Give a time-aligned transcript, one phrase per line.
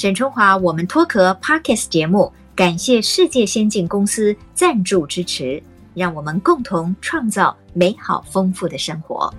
[0.00, 5.62] 沈春华，我们脱壳 Podcast 节目，感谢世界先进公司赞助支持，
[5.92, 9.30] 让我们共同创造美好丰富的生活。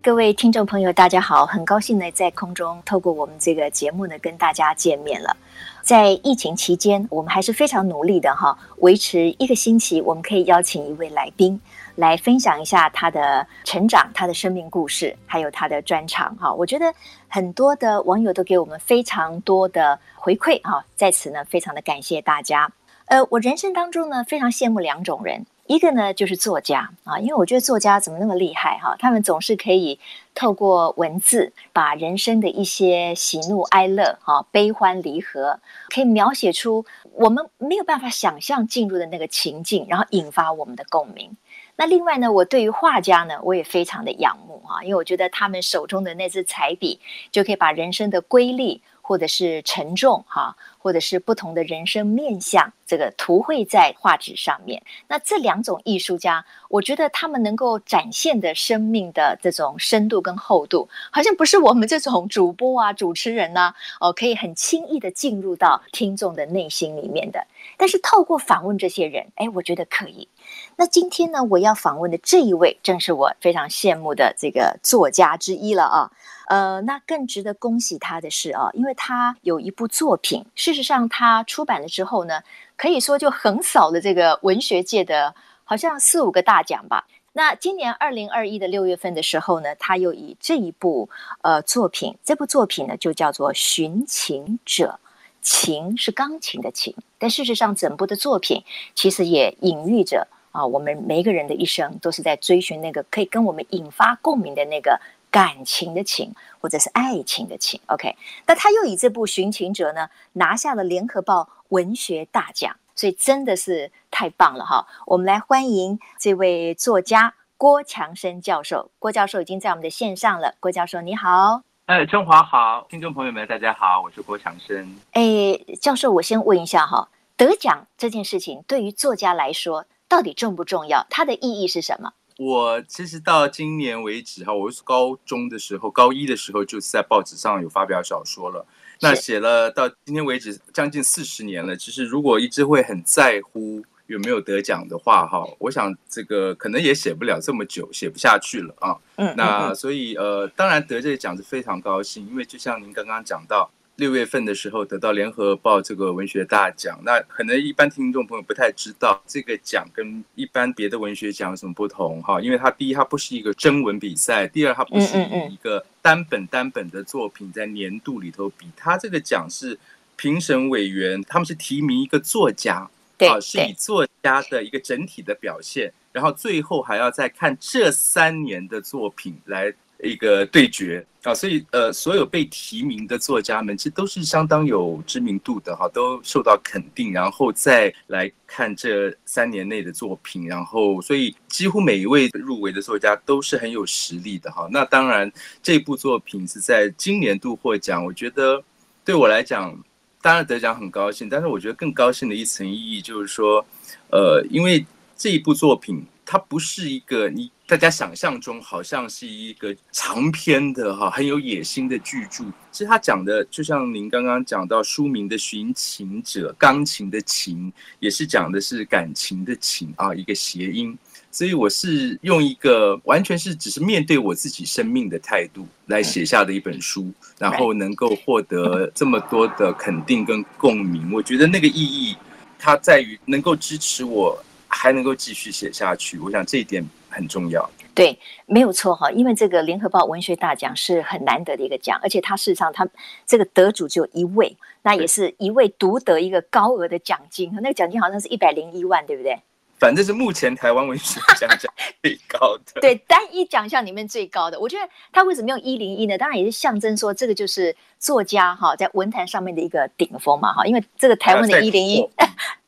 [0.00, 5.36] 各位听众朋友，大家好，很高兴呢，在空中透过我们这个节目呢，跟大家见面了。
[5.82, 11.60] 在疫情期间，我们还是非常努力的哈，维持一个星期，我们可以邀请一位来宾。
[11.96, 16.52] 来分享一下他的成长、他的生命故事，还有他的专长哈。
[16.52, 16.92] 我觉得
[17.28, 22.70] 很多的网友都给我们非常多的回馈哈，在此呢，非常的感谢大家。
[23.06, 28.96] 呃，我人生当中呢，非常羡慕两种人，一个呢就是作家啊，因为我觉得作家怎么那么厉害哈？
[28.98, 30.00] 他们总是可以
[30.34, 35.60] 透过文字，把人生的一些喜怒哀乐哈、悲欢离合，
[35.94, 41.36] 可以描写出我们没有办法想象进入的那个情境，然后引发我们的共鸣。
[41.76, 47.00] 那另外呢，我对于画家呢，我也非常的仰慕啊，因为我觉得他们手中的那支彩笔，
[47.32, 54.82] 就可以把人生的瑰丽，或者是沉重哈，或者是不同的人生面相，这个图绘在画纸上面。
[55.08, 67.46] 那这两种艺术家，我觉得他们能够展现的生命的这种深度跟厚度，好像不是我们这种主播啊、主持人呐，哦，可以很轻易的进入到听众的内心里面的。
[67.78, 70.28] 但是透过访问这些人，哎，我觉得可以。
[70.76, 76.10] 那今天呢，我要访问的这一位，正是我非常羡慕的这个作家之一了啊。
[76.46, 82.42] 呃，那更值得恭喜他的是啊，因为他有一部作品是，事实上他出版了之后呢，
[82.76, 87.06] 可以说就横扫了这个文学界的，好像四五个大奖吧。
[87.32, 91.08] 那今年二零二一的六月份的时候呢，他又以这一部
[91.42, 94.98] 呃作品，这部作品呢就叫做《寻情者》，
[95.40, 98.64] 琴是钢琴的琴，但事实上整部的作品
[98.96, 105.00] 其实也隐喻着啊，我们每一个人的一生都是在追寻那个可以跟我们引发共鸣的那个。
[105.34, 108.14] 感情的情，或者是爱情的情，OK。
[108.46, 114.86] 那他又以这部《寻情者》呢，拿下了联合报文学大奖，所以真的是太棒了哈！
[115.06, 118.92] 我们来欢迎这位作家郭强生教授。
[119.00, 120.54] 郭教授已经在我们的线上了。
[120.60, 124.94] 郭教授你好，哎，中华好，听众朋友们大家好，我是郭强生。
[125.10, 131.04] 哎，教授，我先问一下哈，得奖这件事情对于作家来说到底重不重要？
[131.10, 132.12] 它的意义是什么？
[132.36, 138.66] 我其实到今年为止哈，我是高中的时候，高一的时候就是在报纸上有发表小说了。
[139.00, 141.76] 那写了到今天为止将近四十年了。
[141.76, 148.96] 其实如果一直会很在乎有没有得奖的话哈，我想这个可能也写不了这么久，写不下去了啊。
[149.16, 153.70] 嗯，那所以呃，当然得这个奖是非常高兴，因为就像您刚刚讲到。
[153.96, 162.40] 六月份的时候得到联合报这个文学大奖，那可能一般听众朋友不太知道这个奖跟一般别的文学奖有什么不同哈？
[162.40, 165.16] 因为它第一，它不是一个征文比赛；第二，它不是
[165.48, 169.78] 一个单本单本的作品在年度里头比，它这个奖是
[170.16, 179.72] 评审委员他们是提名一个作家，啊，是以作家的一个整体的表现，然后最后还要再看这三年的作品来。
[180.02, 194.68] 一个对决啊，所以呃，所有被提名的作家们其实都是相当有知名度的哈，都受到肯定，然后再来看这三年内的作品，然后所以几乎每一位入围的作家都是很有实力的哈。
[194.70, 198.62] 那当然，这部作品是在今年度获奖，我觉得
[199.02, 199.74] 对我来讲，
[200.20, 203.64] 当然得奖很高兴，但是我觉得更高兴的一层意义就是说，
[204.10, 204.84] 呃，因为
[205.16, 207.50] 这一部作品它不是一个你。
[207.66, 212.44] 大家想象中好像是一个长篇的哈，很有野心的巨著。
[212.70, 220.96] 其实他讲的，就像您刚刚讲到书名的“寻情者”，钢琴的琴，也是讲的是感情的情啊，一个谐音。
[221.30, 231.10] 所以我是用一个完全是只是面对我自己生命的态度来写下的一本书，然后能够获得这么多的肯定跟共鸣。
[231.12, 232.14] 我觉得那个意义，
[232.58, 234.38] 它在于能够支持我
[234.74, 236.18] 还能够继续写下去。
[236.18, 236.84] 我想这一点。
[237.16, 242.84] 很重要，对，没有错哈，因为这个联合报文学大奖是很难得的一个奖，而且它事实上它
[243.24, 249.38] 这个得主只有一位，那也是一位独得一个高额的奖金，那个奖金好像是一百零一万，对不对？
[249.78, 251.72] 反正是目前台湾文学奖项
[252.02, 254.58] 最高的， 对，单一奖项里面最高的。
[254.58, 254.82] 我觉得
[255.12, 256.18] 他为什么用一零一呢？
[256.18, 262.04] 当然也是象征说这个就是作家哈在文坛上面的一个顶峰嘛哈，因为这个台湾的一零一。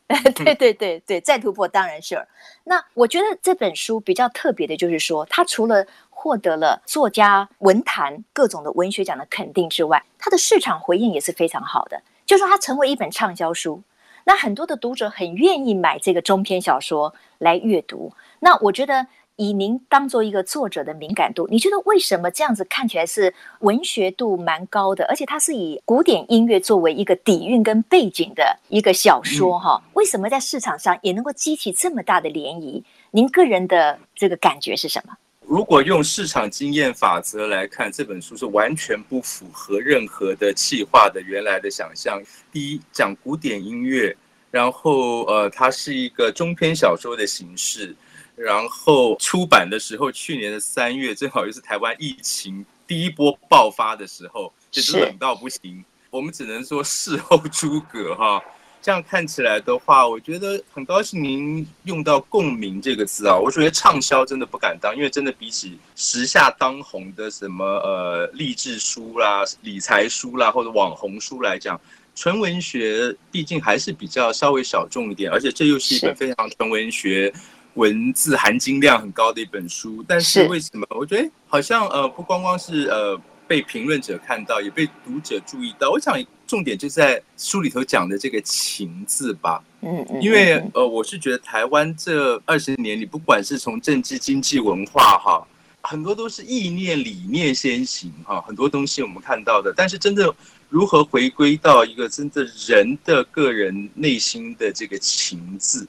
[0.36, 2.26] 对对对对，再突破当然是。
[2.64, 12.00] 那我觉得这本书比较特别的，就是说，它除了获得了作家文坛各种的文学奖的肯定之外，它的市场回应也是非常好的。
[12.24, 13.82] 就是说它成为一本畅销书，
[14.24, 18.12] 那很多的读者很愿意买这个中篇小说来阅读。
[18.40, 19.06] 那我觉得
[19.36, 29.82] 以您当做一个作者的敏感度，你觉得为什么这样子看起来是文学度蛮高的，而且它是以古典音乐作为一个底蕴跟背景的一个小说哈？
[29.92, 32.82] 为什么在市场上也能够激起这么大的涟漪？
[33.10, 35.14] 您个人的这个感觉是什么？
[35.42, 42.20] 如果用市场经验法则来看，这本书是完全不符合任何的企划的原来的想象。
[42.50, 44.16] 第一，讲古典音乐，
[44.50, 47.94] 然后呃，它是一个中篇小说的形式。
[48.36, 55.84] 然后出版的时候，去年的三月，正好又是台湾疫情第一波爆发的时候，就是冷到不行。
[56.10, 58.42] 我们只能说事后诸葛哈。
[58.82, 63.36] 这样看起来的话，我觉得很高兴您用到“共鸣”这个字啊。
[63.36, 71.80] 我觉得畅销真的不敢当，因为真的比起时下当红的什么呃励志书啦、理财书啦或者网红书来讲，
[72.14, 77.32] 纯文学毕竟还是比较稍微小众一点，而且这又是一本非常纯文学。
[77.76, 80.86] 文字含金量很高的一本书，但是为什么？
[80.90, 85.90] 我觉得好像呃，不光光是呃被评论者看到，也被读者注意到。
[85.90, 89.62] 我想重点就在书里头讲的这个“情”字吧。
[89.82, 90.22] 嗯嗯。
[90.22, 95.46] 因为呃，我是觉得台湾这二十年里，不管是从政治、经济、文化哈，
[95.82, 99.72] 很多都是意念、理念先行哈，很多东西我们看到的。
[99.76, 100.34] 但是真的
[100.70, 105.86] 如何回归到一个真的人的个人内心的这个“情”字？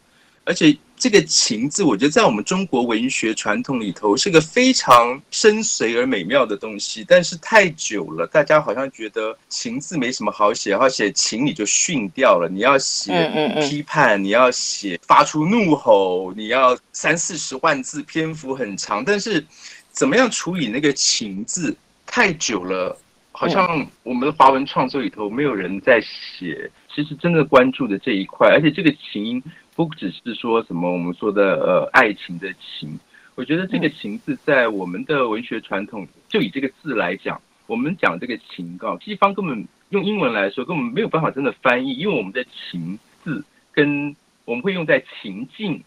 [0.47, 7.03] 而且这个“情”字，我觉得在我们中国文学传统里头是个非常深邃而美妙的东西。
[7.05, 12.47] 但是太久了，大家好像觉得“情”字没什么好写，然后写“情”你就逊掉了。
[12.49, 13.11] 你要写
[13.59, 19.03] 批判，你要写发出怒吼，你要三四十万字，篇幅很长。
[19.03, 19.45] 但是
[19.91, 21.75] 怎么样处理那个“情”字？
[22.05, 22.97] 太久了，
[23.33, 26.71] 好像我们的华文创作里头没有人在写。
[26.95, 29.44] 其实真的关注的这一块，而且这个“情”。
[29.77, 33.00] 不只是说什么我们说的呃爱情的情，
[33.35, 44.15] 我觉得这个情字在我们的文学传统，就以这个字来讲，我们讲这个情告，西方根本用英文来说根本没有办法真的翻译，因为我们的情字跟
[44.45, 45.83] 我们会用在情境、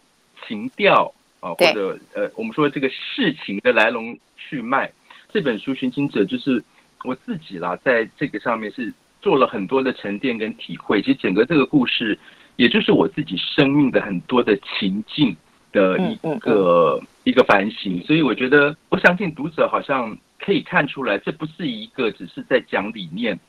[0.47, 4.89] 情调啊，或者呃我们说这个事情的来龙去脉。
[5.33, 6.63] 这本书《寻情者》就是
[7.03, 11.01] 我自己啦，在这个上面是做了很多的沉淀跟体会。
[11.01, 12.17] 其实整个这个故事。
[12.57, 15.35] 也就是我自己生命的很多的情境
[15.71, 23.39] 的一个一个反省，所以我觉得，我相信读者好像可以看出来，这不是一个只是在讲理念，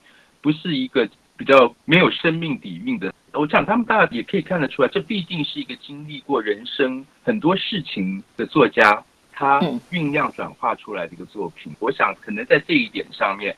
[0.40, 1.06] 不是一个
[1.36, 3.12] 比较没有生命底蕴的。
[3.32, 9.02] 我想他们大家也可以看得出来，这毕竟是一个经历过人生很多事情的作家，
[9.32, 9.60] 他
[9.90, 11.74] 酝酿转化出来的一个作品。
[11.80, 13.54] 我想可能在这一点上面，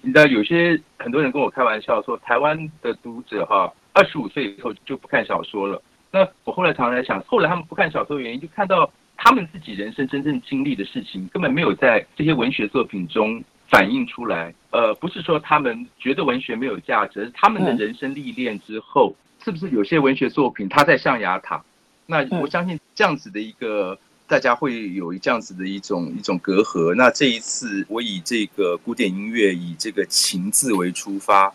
[0.00, 3.72] 你知道，有些很多人跟我开玩笑说，台湾的读者哈。
[3.94, 5.80] 二十五岁以后就不看小说了。
[6.10, 14.54] 那我后来常常在想，后来他们不看小说的原因，就看到他们自己人生真正经历的事情，根本没有在这些文学作品中反映出来。
[14.70, 21.62] 呃，不是说他们觉得文学没有价值，而是他们的人生历练之后，是不是有些文学作品它在象牙塔？
[22.06, 23.98] 那我相信这样子的一个
[24.28, 26.94] 大家会有这样子的一种一种隔阂。
[26.94, 31.52] 那这一次我以这个古典音乐，以这个情字为出发。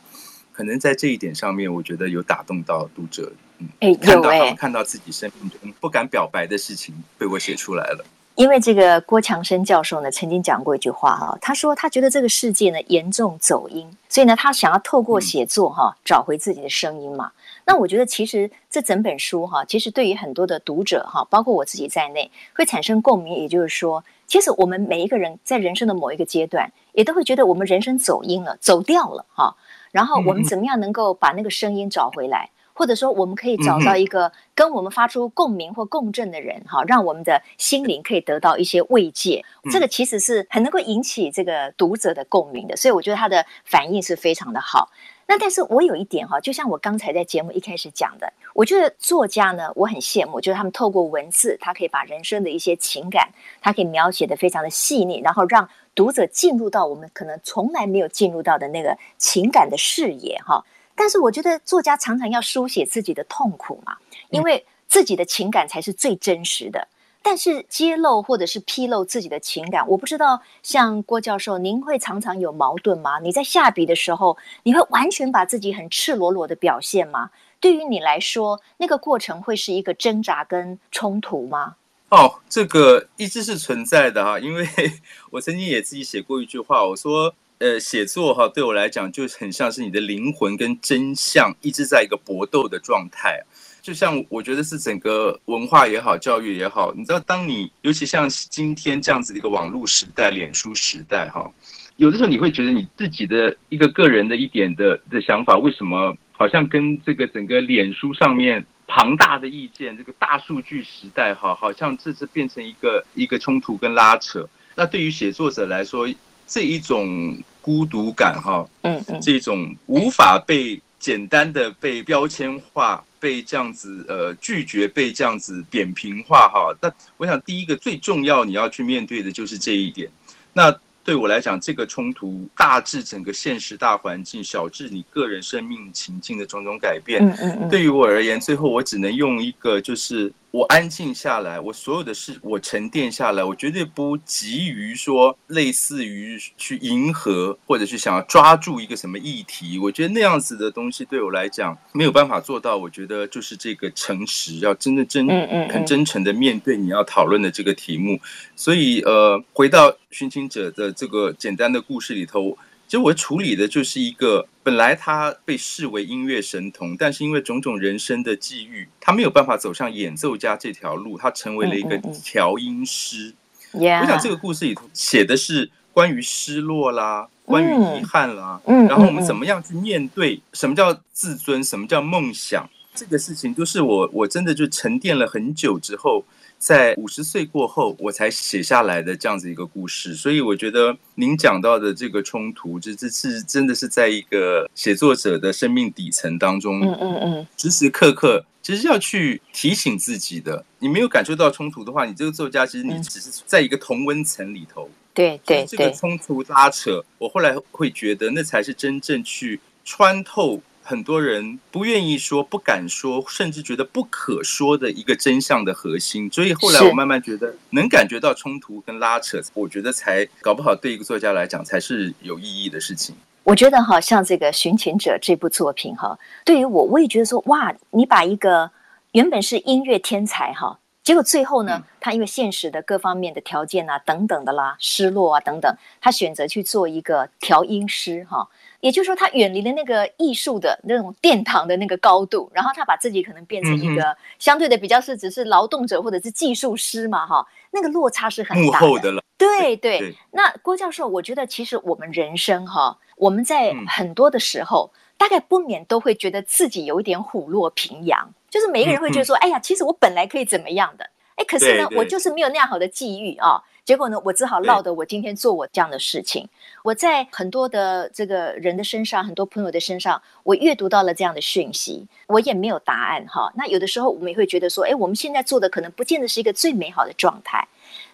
[0.60, 8.04] 可能在这一点上面，我觉得有打动到读者，嗯，哎，看到看到自己生命中不敢表白的事情被我写出来了。
[8.36, 17.32] 因为这个郭强生教授呢，曾经讲过一句话哈，他说他觉得这个世界呢严重走音，所以呢他想要透过写作哈找回自己的声音嘛。
[17.66, 23.38] 那我觉得其实这整本书哈，其实对于很多的读者哈，包括我自己在内，会产生共鸣。
[23.38, 29.56] 也就是说，其实我们每一个人在人生的某一个阶段，也都会觉得我们人生走音了，走掉了哈。
[29.92, 32.50] 然后我们怎么样能够把那个声音找回来？
[32.72, 39.44] 或者说，我们可以找到一个跟我们发出共鸣或共振的人，哈，让我们的心灵可以得到一些慰藉。
[39.70, 44.90] 这个其实是很能够引起这个读者的共鸣的，所以我觉得他的反应是非常的好。
[45.28, 53.30] 那但是我有一点哈，就像我刚才在节目一开始讲的，我觉得作家呢，我很羡慕，就是他们透过文字，他可以把人生的一些情感，
[53.60, 55.70] 他可以描写的非常的细腻，然后让
[56.00, 60.64] 读者进入到我们可能从来没有进入到的那个情感的视野哈。
[60.96, 63.98] 但是我觉得作家常常要书写自己的痛苦嘛，
[64.30, 66.88] 因为自己的情感才是最真实的。
[67.22, 73.20] 但是揭露或者是披露自己的情感，我不知道像郭教授，您会常常有矛盾吗？
[73.20, 77.30] 你在下笔的时候，你会完全把自己很赤裸裸的表现吗？
[77.60, 81.76] 对于你来说，那个过程会是一个挣扎跟冲突吗？
[82.10, 84.68] 哦，这个一直是存在的哈，因为
[85.30, 93.44] 我曾经也自己写过一句话，我说，呃，写作哈对我来讲就很像是你的灵魂跟真相一直在一个搏斗的状态。
[93.82, 101.50] 就像我觉得是整个文化也好，教育也好，你知道，当你尤其像今天这样子的一个网络时代、脸书时代，哈，
[101.96, 114.50] 有的时候你会觉得你自己的一个个人的一点的的想法，为什么好像跟这个整个脸书上面庞大的意见，这个大数据时代，哈，好像这是变成一个一个冲突跟拉扯。
[114.74, 116.10] 那对于写作者来说，
[116.48, 123.06] 这一种孤独感，哈，嗯嗯，这种无法被简单的被标签化。
[123.22, 130.10] 被这样子呃拒绝，被这样子扁平化哈，那我想第一个最重要你要去面对的就是这一点。
[130.54, 130.74] 那
[131.10, 140.32] 对我来讲，这个冲突大至整个现实大环境，小至你个人生命情境的种种改变，嗯嗯嗯，对于我而言，最后我只能用一个就是。
[140.52, 149.78] 我安静下来，我所有的事我沉淀下来，我绝对不急于说类似于去迎合或者是想要抓住一个什么议题。
[149.78, 152.78] 我觉得那样子的东西对我来讲没有办法做到。
[152.78, 155.28] 我觉得就是这个诚实，要真的真
[155.70, 158.20] 很真诚的面对你要讨论的这个题目。
[158.56, 162.58] 所以呃，回到寻情者的这个简单的故事里头。
[162.90, 173.28] 其实我处理的就是一个，本来他被视为音乐神童，但是因为种种人生的际遇，他没有办法走上演奏家这条路，他成为了一个调音师。
[173.74, 174.02] 嗯嗯嗯。
[174.02, 177.68] 我想这个故事里头写的是关于失落啦，关于
[178.00, 186.26] 遗憾啦，然后我们怎么样去面对什么叫自尊，什么叫梦想，这个事情都是我我真的就沉淀了很久之后。
[186.60, 200.64] 在五十岁过后，我才写下来的这样子一个故事，所以我觉得您讲到的这个冲突，这这是真的是在一个写作者的生命底层当中，嗯嗯嗯，时时刻刻其实要去提醒自己的。
[200.80, 210.62] 你没有感受到冲突的话，你这个作家其实你只是在一个同温层里头，对对对，这个冲突拉扯，我后来会觉得那才是真正去穿透。
[210.90, 216.28] 很多人不愿意说、不敢说，甚至觉得不可说的一个真相的核心。
[216.32, 223.16] 所以后来我慢慢觉得，能感觉到冲突跟拉扯，我觉得才搞不好对一个作家来讲才是有意义的事情。
[223.44, 228.72] 我觉得哈，像这个《寻情者》这部作品哈，对于我，我也觉得说哇，你把一个
[229.12, 238.48] 原本是音乐天才哈，结果最后呢，他因为现实的各方面的条件啊等等的啦，失落啊等等，他选择去做一个调音师哈。
[238.82, 248.88] 也就是说，他远离了那个艺术的那种殿堂的那个高度，然后他把自己可能变成一个相对的比较是只是劳动者或者是技术师嘛，哈，那个落差是很大的。
[248.88, 249.24] 幕后的了。
[249.38, 250.16] 对对，对。
[250.32, 263.62] 那郭教授，我觉得其实我们人生哈，我们在很多的时候，大概不免都会觉得自己有一点虎落平阳，就是每一个人会觉得说，哎呀，其实我本来可以怎么样的，哎，可是呢，我就是没有那样好的际遇啊。
[263.90, 266.48] 结果呢，我只好落得我今天做我这样的事情。
[266.84, 272.06] 我在很多的这个人的身上，很多朋友的身上，我阅读到了这样的讯息。
[272.28, 273.52] 我也没有答案哈。
[273.56, 277.68] 那有的时候我们也会觉得说，哎，我们现在做的可能不见得是一个最美好的状态。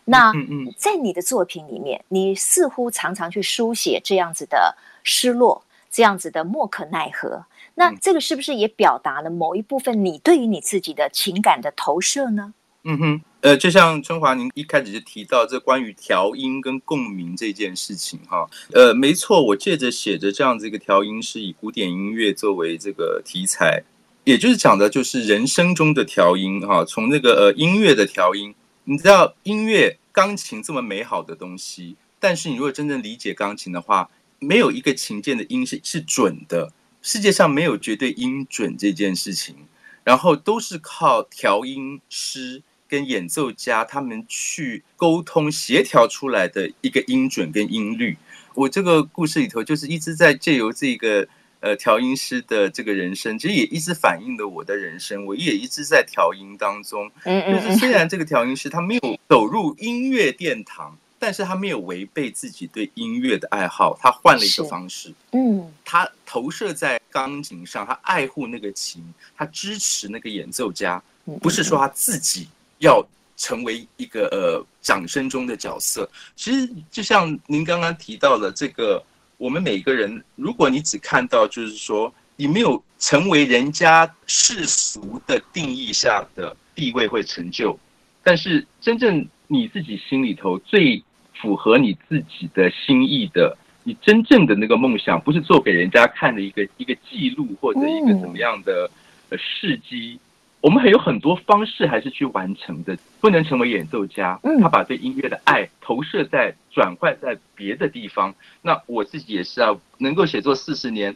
[0.05, 0.31] 那
[0.77, 7.43] 在你的作品里面，你似乎常常去书写这样子的失落，这样子的莫可奈何。
[7.73, 12.53] 那这个是不是也表达了某一部分你对于你自己的情感的投射呢？
[12.85, 13.21] 嗯哼。
[13.45, 23.83] 呃，就像春华，您一开始就提到这关于调音跟共鸣这件事情哈，呃，没错，我借着写着这样子一个调音师，以古典音乐作为这个题材，
[24.23, 34.09] 也就是讲的就是人生中的调音哈，从那个呃音乐的调音，你知道音乐钢琴这么美好的东西，但是你如果真正理解钢琴的话，
[34.39, 36.73] 没有一个琴键的音是是准的，
[37.03, 39.55] 世界上没有绝对音准这件事情，
[40.03, 42.63] 然后都是靠调音师。
[42.87, 48.17] 跟演奏家他们去沟通协调出来的一个音准跟音律，
[48.53, 51.27] 我这个故事里头就是一直在借由这个
[51.59, 57.11] 呃调音师的这个人生，其实也一直反映了我的人生，我也一直在调音当中。
[57.25, 65.11] 就是虽然这个调音师他没有走入音乐殿堂，但是他没有违背自己对音乐的爱好，他换了一个方式。
[65.31, 69.03] 嗯，他投射在钢琴上，他爱护那个琴，
[69.35, 71.01] 他支持那个演奏家，
[71.41, 72.47] 不是说他自己。
[72.79, 73.05] 要
[73.37, 79.03] 成为一个呃掌声中的角色，其实就像您刚刚提到的这个，
[79.37, 87.77] 我们每个人，如果你只看到就是说你没有成为人家世俗的定义下的地位或成就，
[88.23, 91.03] 但是真正你自己心里头最
[91.41, 98.89] 符合你自己的心意的，你真正的那个梦想，不是做给人家看的一个一个记录或者一个怎么样的
[99.29, 100.19] 呃事迹。
[100.65, 104.39] 我们还有很多方式还是去完成的，不能成为演奏家。
[104.59, 108.33] 他把对音乐的爱投射在转换在别的地方。
[108.63, 109.69] 那我自己也是啊，
[109.99, 111.15] 能够写作四十年，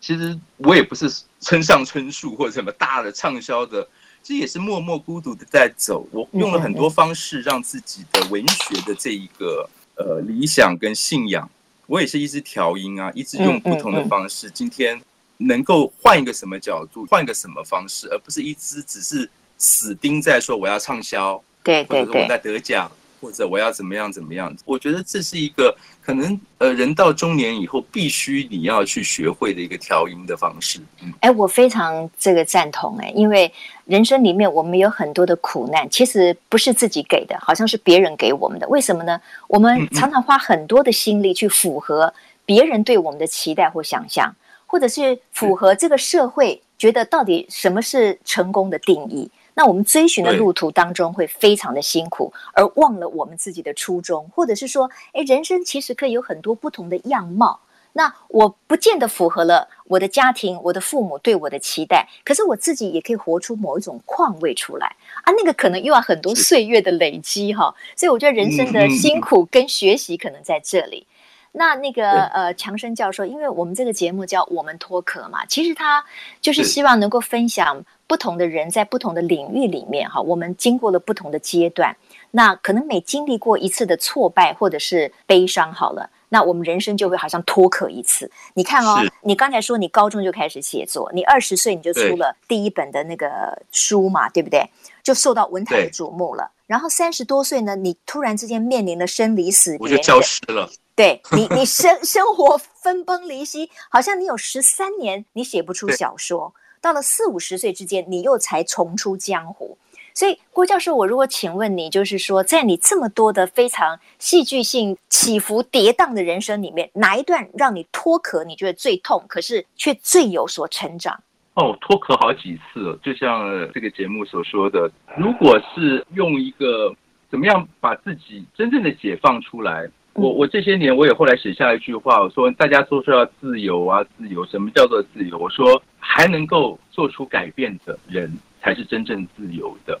[0.00, 3.88] 其实我也不是村上春树或者什么大的畅销的
[4.20, 6.04] 这也是默默孤独的在走。
[6.10, 11.48] 我用了很多方式让自己的文学的这一个呃理想跟信仰，
[11.86, 14.50] 我也是一直调音啊，一直用不同的方式。
[14.50, 15.00] 今天
[15.38, 22.90] 能够换一个什么角度，换一个什么方式，而不是一直只是死盯在说我要畅销，对对对，或者我在得奖。
[23.20, 24.56] 或者我要怎么样怎么样？
[24.64, 30.78] 我觉得这是一个可能呃，人到中年以后必须你要去学会的一个调音的方式。
[31.02, 33.52] 嗯，哎，我非常这个赞同哎，因为
[33.86, 38.68] 人生里面我们有很多的苦难，其实不是自己给的，好像是别人给我们的。
[38.68, 39.20] 为什么呢？
[39.48, 42.14] 我们常常花很多的心力去符合
[42.46, 44.32] 别人对我们的期待或想象，
[44.68, 49.28] 或者是符合这个社会觉得到底什么是成功的定义。
[49.54, 57.58] 那我们追寻的路途当中会非常的辛苦，而忘了我们自己的初衷，或者是说，哎，人生其实可以有很多不同的样貌。
[57.94, 64.86] 那我不见得符合了我的家庭、我的父母对我的期待，可是我自己也可以活出某一种况味出来
[65.24, 65.32] 啊。
[65.36, 71.04] 那个可能又要很多岁月的累积哈，所以我觉得人生的辛苦跟学习可能在这里。
[71.52, 76.04] 那那个呃，强生教授，因为我们这个节目叫我们脱壳嘛，其实他
[76.40, 77.84] 就是希望能够分享。
[78.08, 81.94] 不同的人在不同的领域里面，哈，我们经过了不同的阶段。
[82.30, 88.30] 那可能每经历过一次的挫败或者是悲伤，好了，那我们人生就会好像脱壳一次。
[88.54, 94.70] 你看哦，你刚才说你高中就开始写作，你二十岁你就出了第一本的那个书嘛，对，对不对？
[95.02, 96.50] 就受到文坛的瞩目了。
[96.66, 100.70] 然后三十多岁呢，你突然之间面临了生离死别，我就消失了。
[100.98, 106.52] 对 你，你生生活分崩离析，好像你有十三年你写不出小说。
[106.80, 109.78] 到了四五十岁之间，你又才重出江湖。
[110.12, 118.42] 所以，郭教授，我如果请问你，就是说，在你这么多的非常戏剧性、起伏跌宕的人生里面，哪一段让你脱壳？
[118.42, 121.22] 你觉得最痛，可是却最有所成长？
[121.54, 126.92] 哦，脱壳好几次，就像这个节目所说的，如果是用一个
[127.30, 129.88] 怎么样把自己真正的解放出来。
[130.18, 135.38] 我我这些年我也后来写下一句话，我说大家都说要自由啊，自由，什么叫做自由？
[135.38, 139.98] 我说还能够做出改变的人才是真正自由的。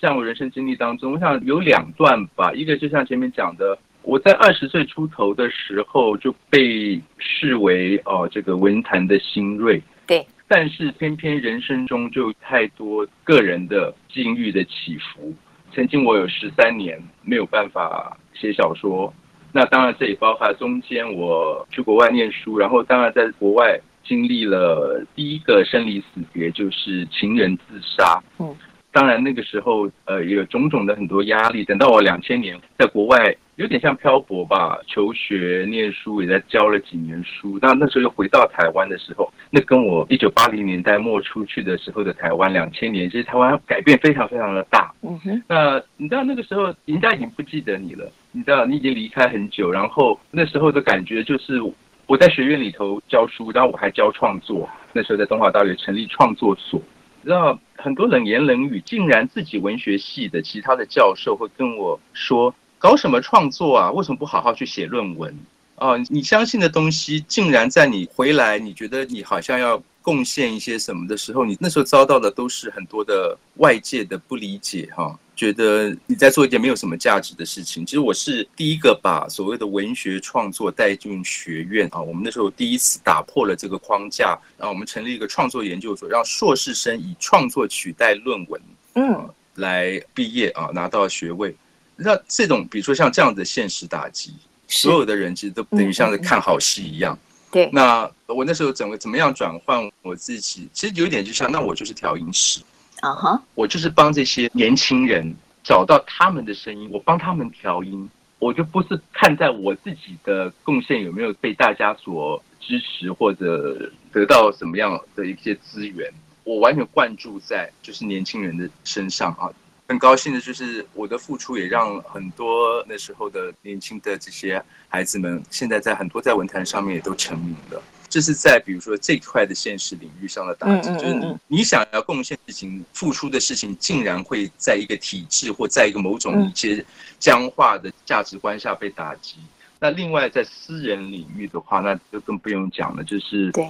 [0.00, 15.34] 像我人生经历当中，我想有两段吧，一个就像前面讲的，我在二十岁出头的时候就被视为哦这个文坛的新锐，对，但是偏偏人生中就太多个人的境遇的起伏，
[15.72, 19.12] 曾经我有十三年没有办法写小说。
[19.52, 28.22] 那当然，这也包含中间我去国外念书，然后当然在国外经历了第一个生离死别，就是情人自杀。
[28.38, 28.54] 嗯，
[28.92, 31.64] 当然那个时候呃也有种种的很多压力。
[31.64, 37.58] 等到我两千年在国外有点像漂泊吧，求学念书也在教了几年书。
[37.60, 44.92] 那那时候又回到台湾的时候，那跟我一九八零年代末出去的时候的台湾，两千年其实台湾改变非常非常的大。
[45.02, 48.10] 嗯哼，那你知道那个时候人家已经不记得你了。
[48.32, 51.60] 你知道，你已经离开很久，然后那时候的感觉就是
[52.06, 54.68] 我在学院里头教书，然后我还教创作。
[54.92, 56.80] 那时候在东华大学成立创作所，
[57.22, 63.90] 你知道很多冷言冷语，竟然自己文学系的其他的教授会跟我说：“搞什么创作啊？
[63.92, 65.34] 为什么不好好去写论文？”
[65.76, 75.18] 哦，你相信的东西，竟然在你回来，你觉得你好像要贡献一些什么的时候，你那时候遭到的都是很多的外界的不理解，哈。
[75.38, 77.86] 觉得你在做一件没有什么价值的事情。
[77.86, 82.00] 其实我是第一个把所谓的文学创作带进学院啊。
[82.00, 88.60] 我们那时候第一次打破了这个框架，然后我们成立一个创作研究所，让硕士生以创作取代论文，
[88.96, 91.54] 嗯，来毕业啊，拿到学位。
[91.94, 94.34] 那这种比如说像这样的现实打击，
[94.66, 97.16] 所有的人其实都等于像是看好戏一样。
[97.52, 97.70] 对。
[97.72, 100.68] 那我那时候怎么怎么样转换我自己？
[100.72, 102.60] 其实有一点就像，那我就是调音师。
[103.00, 103.42] 啊哈！
[103.54, 108.08] 我就是帮这些年轻人找到他们的声音，我帮他们调音，
[108.38, 116.12] 我就不是看在我自己的贡献有没有被大家所支持或者得到什么样的一些资源，
[116.44, 119.50] 我完全灌注在就是年轻人的身上啊！
[119.88, 127.82] 很高兴的就是我的付出也让很多那时候的年轻的这些孩子们，现在在很多在文坛上面也都成名了。
[128.08, 136.84] 这是在比如说这块的现实领域上的打击，就是你你想要贡献事情、付出的事情，竟然会在一个体制或在一个某种一些
[137.18, 139.36] 僵化的价值观下被打击。
[139.78, 143.68] 那另外在私人领域的话，那就更不用讲了，就是对，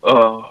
[0.00, 0.44] 呃，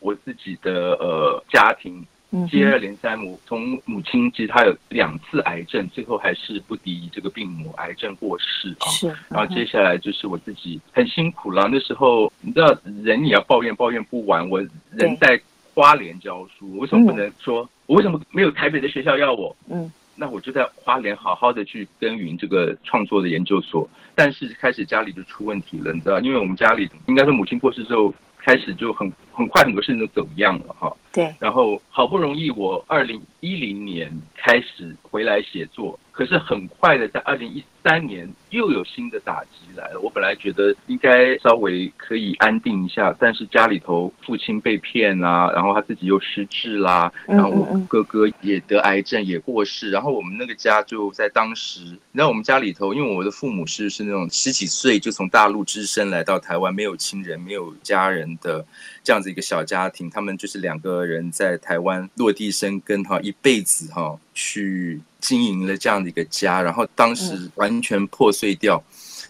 [0.00, 2.06] 我自己的呃家庭。
[2.50, 8.88] 接二连三，母从母亲其实她有两次癌症，最后还是不敌这个病魔，癌症过世啊。
[8.88, 11.68] 是，然后接下来就是我自己很辛苦了。
[11.70, 14.48] 那时候你知道，人也要抱怨，抱怨不完。
[14.48, 14.60] 我
[14.92, 15.38] 人在
[15.74, 17.68] 花莲教书，为什么不能说？
[17.86, 19.54] 我为什么没有台北的学校要我？
[19.68, 23.88] 嗯，那我就在花莲好好的去耕耘这个创作的研究所。
[24.14, 30.94] 但是开始家里就出问题了，你知道，因为我们家里应该说母亲过世之后，开始就很很快很多事情都走样了哈。
[31.12, 31.34] 对。
[31.38, 40.00] 然后好不容易我二零一零年开始回来写作，可是很快的在二零一三年又有新的打击来了。
[40.00, 58.64] 我本来觉得应该稍微可以安定一下，但是家里头父亲被骗啦，然后他自己又失智啦，然后我哥哥也得癌症也过世，然后我们那个家就在当时，你知道我们家里头，因为我的父母是是那种十几岁就从大陆只身来到台湾，没有亲人没有家人的
[59.04, 65.00] 这样子一个小家庭，他们就是两个人在台湾落地生根哈，一辈子哈去。
[65.22, 68.82] 经营了这样的一个家，然后当时完全破碎掉。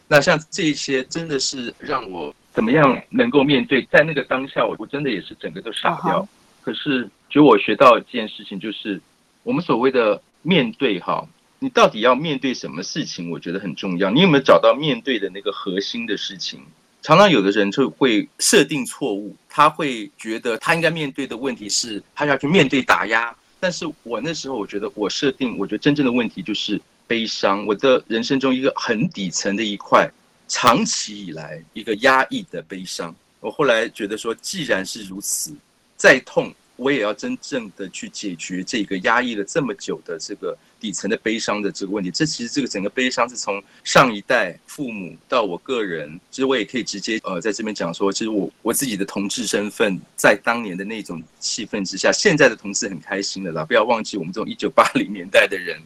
[0.09, 3.87] 那像这些，真的是让我怎么样能够面对？
[3.93, 6.27] 在那个当下，我我真的也是整个都傻掉。
[6.63, 8.99] 可是，就我学到一件事情，就是
[9.43, 13.31] 我们所谓的面对哈，你到底要面对什么事情？
[13.31, 14.09] 我觉得很重要。
[14.11, 16.63] 你有没有找到面对的那个核心的事情？
[17.03, 23.35] 常常有的人就会设定错误，他会觉得他应该面对的问题是，他要去面对打压。
[23.59, 27.67] 但是我那时候，我觉得我设定，我觉得真正的问题就是悲伤。
[27.67, 30.09] 我的人生中一个很底层的一块，
[30.49, 33.15] 长期以来一个压抑的悲伤。
[33.41, 35.55] 我后来觉得说，既然是如此，
[35.97, 36.53] 再痛。
[36.83, 42.11] 我也要真正的去解决这个压抑了这么久的这个底层的悲伤的这个问题。
[42.11, 53.65] 这其实这个整个悲伤是从上一代父母到我个人，其实我也可以直接呃在这边讲说，其实我我自己的同志身份，在当年的那种气氛之下，现在的同志很开心的啦。
[53.65, 55.81] 不要忘记我们这种一九八零年代的人，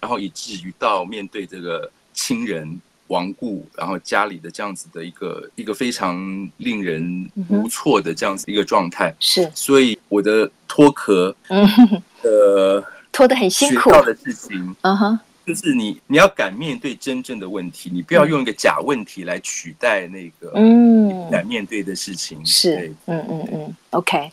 [0.00, 2.80] 然后以至于到面对这个亲人。
[3.08, 6.16] 亡故，然后家里的这样子的一个一个非常
[6.58, 11.66] 令人无措的这样子一个状态，是，所以我的脱壳，嗯，
[12.22, 24.30] 呃， 脱得很辛苦，学到的事情，嗯哼，就是你你要敢面对真正的问题，你不要用一个假问题来取代那个，嗯，敢面对的事情，是，嗯嗯嗯，OK。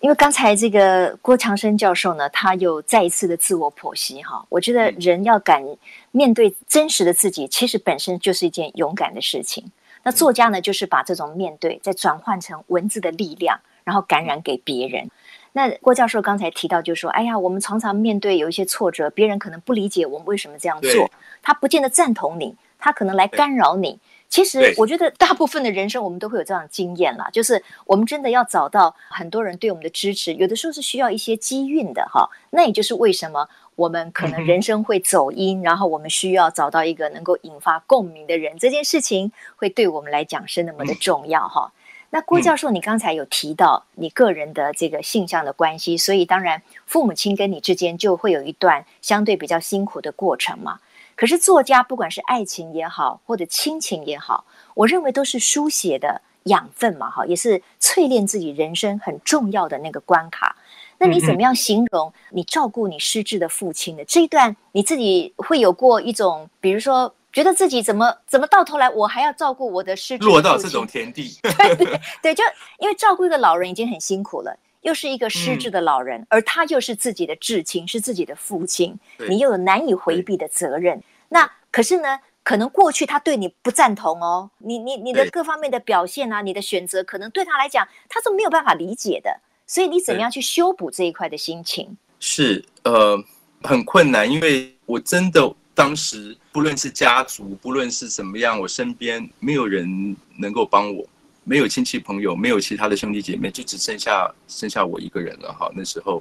[0.00, 5.64] 因为刚才这个郭强生教授呢，他又再一次的自我剖析哈，我觉得人要敢
[6.12, 9.64] 面对真实的自己，其实本身就是一件勇敢的事情。
[10.02, 15.10] 那作家呢，就是把这种面对再转换成文字的力量，然后感染给别人。
[15.52, 21.10] 那郭教授刚才提到，就是说，哎呀，我们常常面对有一些挫折，别人可能不理解我们为什么这样做，
[21.42, 23.98] 他不见得赞同你，他可能来干扰你。
[24.28, 32.28] 其实我觉得大部分的人生我们都会有这样的经验啦，就是我们真的要找到很多人对我们的支持，有的时候是需要一些机运的哈。
[32.50, 41.72] 那也就是为什么我们可能人生会走音，然后我们需要找到一个能够引发共鸣的人，这件事情会对我们来讲是那么的重要哈。
[42.10, 50.78] 那郭教授，你刚才有提到你个人的这个性向的关系，所以当然父母亲跟你之间就会有一段相对比较辛苦的过程嘛。
[51.16, 60.54] 可是作家不管是爱情也好，或者亲情也好，我认为都是书写的养分嘛，哈，也是淬炼自己人生很重要的那个关卡。
[60.98, 64.56] 那你怎么样形容你照顾你失智的父亲的这一段？
[64.72, 71.36] 你自己会有过一种，比如说觉得自己怎么怎么到头来我还要照顾我的失智落到这种田地？
[71.42, 72.42] 对对对，就
[72.78, 74.56] 因为照顾一个老人已经很辛苦了。
[74.82, 81.02] 又是一个失智的老人，嗯、而他又是自己的至亲，是自己的父亲，你又有难以回避的责任。
[81.28, 89.40] 那可是呢，可能过去他对你不赞同哦，你你你的各方面的表现啊，你的选择，可能对他来讲他是没有办法理解的。
[89.66, 91.96] 所以你怎么样去修补这一块的心情？
[92.20, 93.18] 是呃
[93.62, 101.04] 很困难，因为我真的当时不论是家族，不论是什么样，我身边没有人能够帮我。
[101.48, 105.52] 没有亲戚朋友，没有其他的兄弟姐妹，就只剩下剩下我一个人了。
[105.52, 106.20] 哈，那时候，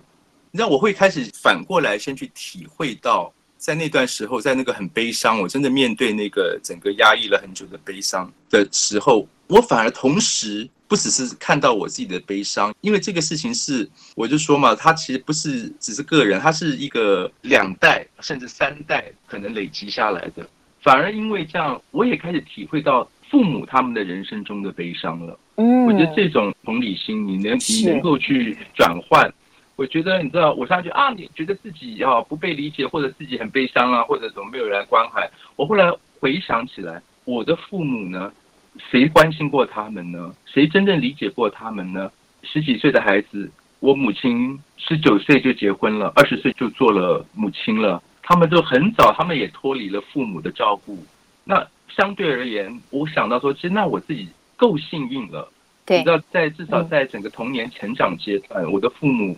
[0.51, 20.47] 你知道我会开始反过来先去体会到，在那段时候，在那个很悲伤，我真的面对那个整个压抑了很久的悲伤的时候，我反而同时不只是看到我自己的悲伤，因为这个事情是，我就说嘛，它其实不是只是个人，它是一个两代甚至三代可能累积下来的，
[20.83, 23.09] 反而因为这样，我也开始体会到。
[23.29, 29.29] 父母他们的人生中的悲伤了，嗯，我觉得这种同理心，你能你能够去转换，
[29.75, 38.31] 我觉得你知道，我上去啊，你觉得自己啊不被理解，或者自己很悲伤啊，或者怎么没有人来关怀，我后来回想起来，我的父母呢，
[38.91, 40.33] 谁关心过他们呢？
[40.45, 42.11] 谁真正理解过他们呢？
[42.43, 51.03] 十几岁的孩子，我母亲十九岁就结婚了，二十岁就做了母亲了，他们都很早，他们也脱离了父母的照顾，
[51.45, 51.65] 那。
[51.95, 54.27] 相对而言，我想到说，其实那我自己
[54.57, 55.49] 够幸运了。
[55.85, 59.37] 对，你知道，在至少在整个童年成长阶段，嗯、我的父母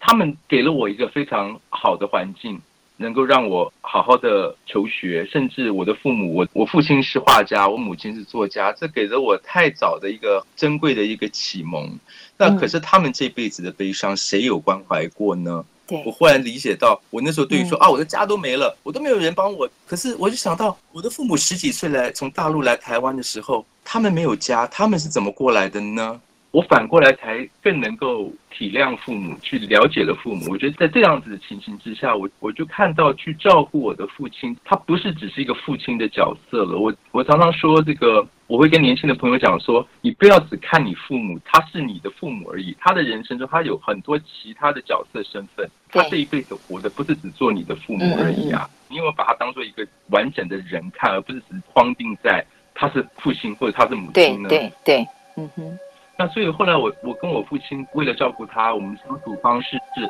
[0.00, 2.60] 他们给了我一个非常好的环境。
[2.98, 11.98] 能够让我好好的求学，甚至我的父母，我我父亲是画家，我母亲是作家，这给了我太早的一个珍贵的一个启蒙。
[12.36, 15.64] 那可是他们这辈子的悲伤，谁有关怀过呢？
[15.86, 19.68] 对，我忽然理解到，我那时候对于说啊，我的家都没了，我都没有人帮我。
[19.86, 26.20] 可是我就想到，我的父母十几岁来从大陆来台湾的时候，他们没有家，他们是怎么过来的呢？
[26.52, 30.50] 我反过来才更能够体谅父母，去了解了父母。
[30.50, 36.78] 我觉得在这样子的情形之下，我我就看到去照顾我的父亲，他不是只是一个父亲的角色了。
[36.78, 42.76] 我我常常说这个，我会跟年轻的朋友讲说，你不要只看你父母，他是你的父母而已。
[42.78, 48.68] 他的人生中，他有很多其他的角色身份，他这一辈子活的不是只做你的父母而已啊。
[48.90, 54.50] 你有没有把他当做一个完整的人看，而不是只框定在他是父亲或者他是母亲呢？
[54.50, 55.06] 对对对，
[55.38, 55.78] 嗯哼。
[56.18, 60.08] 那所以后来我我跟我父亲为了照顾他，我们相处方式是，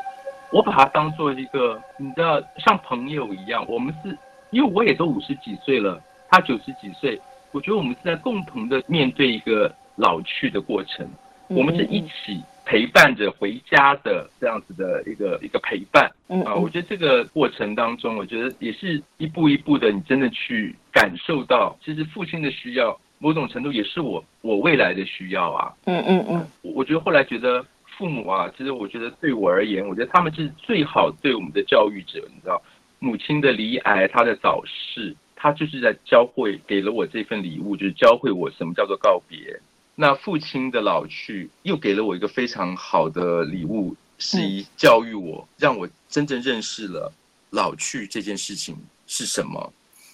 [0.50, 4.16] 我把他当做一个你知道像朋友一样，我们是
[4.50, 7.18] 因为我也都五十几岁了，他九十几岁，
[7.52, 11.08] 我觉得我们是在共同的面对一个老去的过程，
[11.48, 16.10] 我们是一起陪伴着回家的这样子的一个一个陪伴，
[16.44, 22.98] 啊，我觉得这个过程当中，我觉得也是一步一步的，你真的去感受到，其实父亲的需要。
[23.22, 27.64] 某种程度也是我我未来的需要啊，嗯嗯嗯，我觉得后来觉得
[27.96, 32.60] 父母啊，其实我觉得对我而言，我觉得他们是最好对我们的教育者，你知道，
[32.98, 39.60] 母亲的离癌，她的早逝，她就是在教会给了我这份礼物，就是教会我什么叫做告别。
[39.94, 47.12] 那父亲的老去，又给了我一个非常好的礼物，是以教育我，让我真正认识了
[47.50, 49.72] 老去这件事情是什么。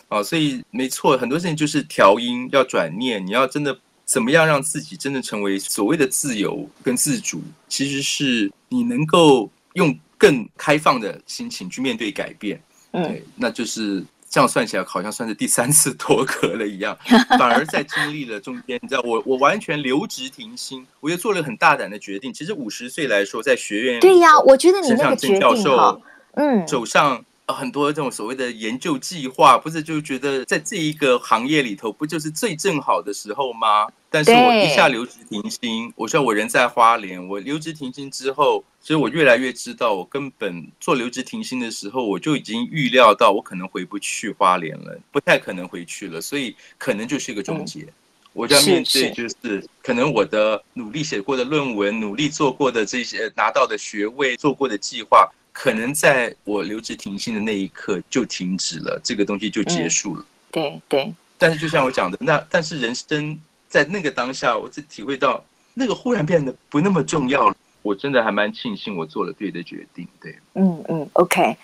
[0.09, 12.59] 啊，所以没错，很多事情就是调音要转念，你要真的怎么样让自己真的成为所谓的自由跟自主，其实是你能够用更开放的心情去面对改变。
[12.91, 16.97] 对，嗯，那就是这样算起来，好像算是第三次脱壳了一样。
[17.39, 22.33] 反而在经历了中间，你知道，我我完全留职停薪，我又做了很大胆的决定。
[22.33, 26.01] 其实五十岁来说，在学院对呀，我觉得你那个决定哈，
[26.33, 27.23] 嗯，走上。
[27.55, 33.89] 很多这种所谓的研究计划，不是就觉得在这一个行业里头，不就是最正好的时候吗？
[34.11, 47.87] 但是我一下留职停薪，我说我人在花莲，我留职停薪之后，所以我越来越知道，我根本做留职停薪的时候，我就已经预料到我可能回不去花莲了，不太可能回去了，所以可能就是一个终结。
[48.35, 55.29] 我就要面对，就是可能我的努力写过的论文，努力做过的这些拿到的学位，做过的计划。
[55.61, 60.23] 可能在我留职停薪的那一刻就停止了，这个东西就结束了。
[60.23, 61.15] 嗯、对对。
[61.37, 63.37] 但是就像我讲的，那但是人生
[63.69, 65.45] 在那个当下，我只体会到
[65.75, 67.57] 那个忽然变得不那么重要了。
[67.83, 70.07] 我真的还蛮庆幸我做了对的决定。
[70.21, 71.57] 对，嗯嗯，OK。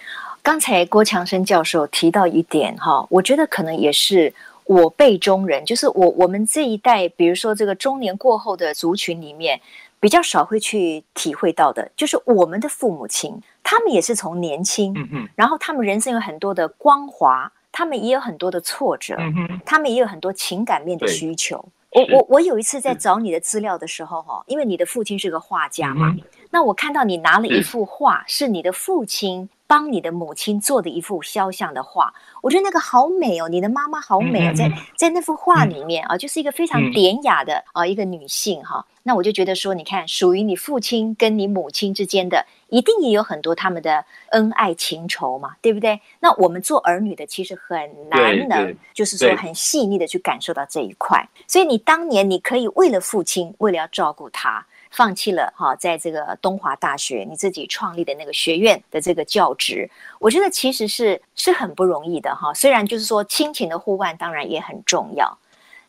[0.42, 9.60] 刚才郭强生教授提到一点哈，我觉得可能也是我辈中人，就是我我们这一代，比如说这个中年过后的族群里面。
[10.00, 19.16] 比较少会去体会到的，就是我们的父母亲，他们也是从年轻，嗯嗯，然后他们人生有很多的光华，他们也有很多的挫折，
[19.64, 21.64] 他们也有很多情感面的需求。
[21.90, 26.14] 我我我有一次在找你的资料的时候，哈，因为你的父亲是个画家嘛，
[26.50, 38.84] 那我看到你拿了一幅画，是你的父亲帮你的母亲做的一幅肖像的画，我觉得那个好美哦，你的妈妈好美哦，在在那幅画里面啊，就是一个非常典雅的啊一个女性哈。
[39.04, 46.00] 那我就觉得说，你看，属于你父亲跟你母亲之间的，一定也有很多他们的恩爱情仇嘛，对不对？
[46.18, 47.78] 那我们做儿女的，其实很
[48.10, 51.24] 难能，就是说很细腻的去感受到这一块。
[51.46, 62.52] 所以你当年你可以为了父亲，为了要照顾他，放弃了哈，在这个东华大学你自己创立的那个学院的这个教职，我觉得其实是是很不容易的哈。
[62.52, 65.38] 虽然就是说亲情的互换当然也很重要。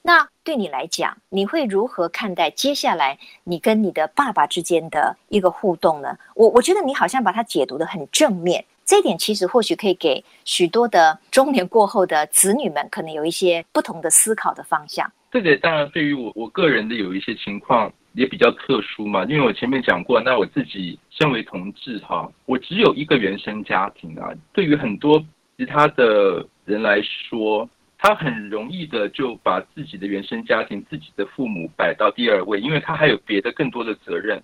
[0.08, 6.16] 那对你来讲，你会如何看待接下来你跟你的爸爸之间的一个互动呢？
[6.36, 15.12] 我我觉得你好像把它解读得很正面，这一点其实或许可以给许多的中年过后的子女们可能有一些不同的思考的方向。
[15.32, 25.20] 这个当然对于我我个人的有一些情况也比较特殊嘛，因为我前面讲过，那我自己身为同志哈，我只有一个原生家庭啊，对于很多
[25.58, 27.68] 其他的人来说。
[28.06, 34.40] 他很容易的就把自己的原生家庭、自己的父母摆到第二位，因为他还有别的更多的责任，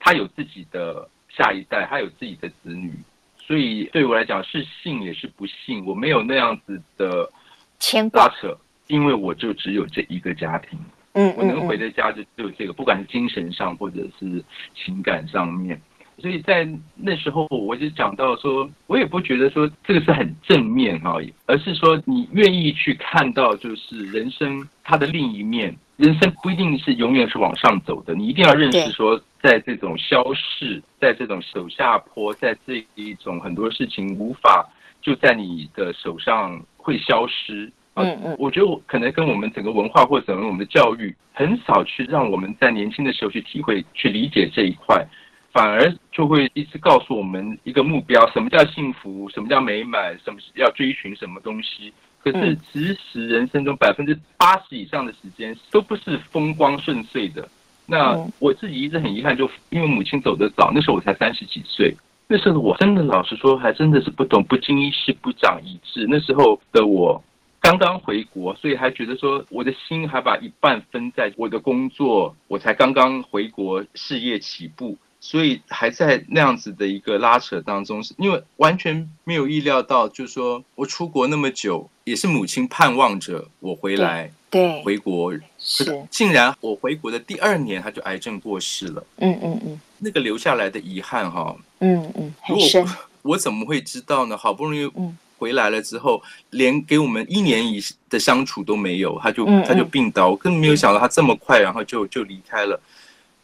[0.00, 2.90] 他有自己的下一代，他有自己的子女，
[3.36, 7.30] 所以对我来讲是幸也是不幸，我没有那样子的
[7.78, 8.26] 牵挂。
[8.40, 10.78] 扯，因为我就只有这一个家庭，
[11.12, 14.42] 嗯，我能回的家就只有这个，不管是精神上或者是
[14.74, 15.78] 情感上面。
[16.22, 25.76] 所以在那时候，我就讲到说，我也不觉得说这个是很正面哈，而是说你愿意去看到，就是人生它的另一面。
[25.96, 34.68] 人生不一定是永远是往上走的，你一定要认识说，在这种消逝，在这种手下坡，在这一种很多事情无法
[35.00, 37.70] 就在你的手上会消失。
[37.94, 45.06] 嗯嗯，我觉得我可能跟我们整个文化或者我们的教育很少去让我们在年轻的时候去体会、去理解这一块。
[45.52, 49.28] 反而就会一直告诉我们一个目标：什么叫幸福？
[49.28, 50.18] 什么叫美满？
[50.24, 51.92] 什么要追寻什么东西？
[52.22, 57.46] 可是，其实人生中百分之八十以上的时间都不是风光顺遂的。
[57.84, 61.94] 那我自己一直很遗憾，就因为母亲走得早，那时候我才三十几岁。
[62.28, 66.06] 那时候我真的老实说，还真的是不懂，不经一事不长一智。
[66.08, 67.22] 那时候的我
[67.60, 74.96] 刚刚回国，所以还觉得说我的心还把一半分在我的工作，我才刚刚回国，事业起步。
[75.24, 89.06] 所以还在那样子的一个拉扯当中，是因为完全没有意料到，就是说我出国那么久，也是母亲盼望着我回来，对，回国是，竟然我回国的第二年，他就癌症过世了。
[89.18, 92.84] 嗯嗯嗯，那个留下来的遗憾哈，嗯嗯，很深。
[93.22, 94.36] 我怎么会知道呢？
[94.36, 94.90] 好不容易
[95.38, 97.80] 回来了之后，连给我们一年以
[98.10, 102.80] 的相处都没有，他就他就病倒，我更没有想到他这么快，然后就就离开了。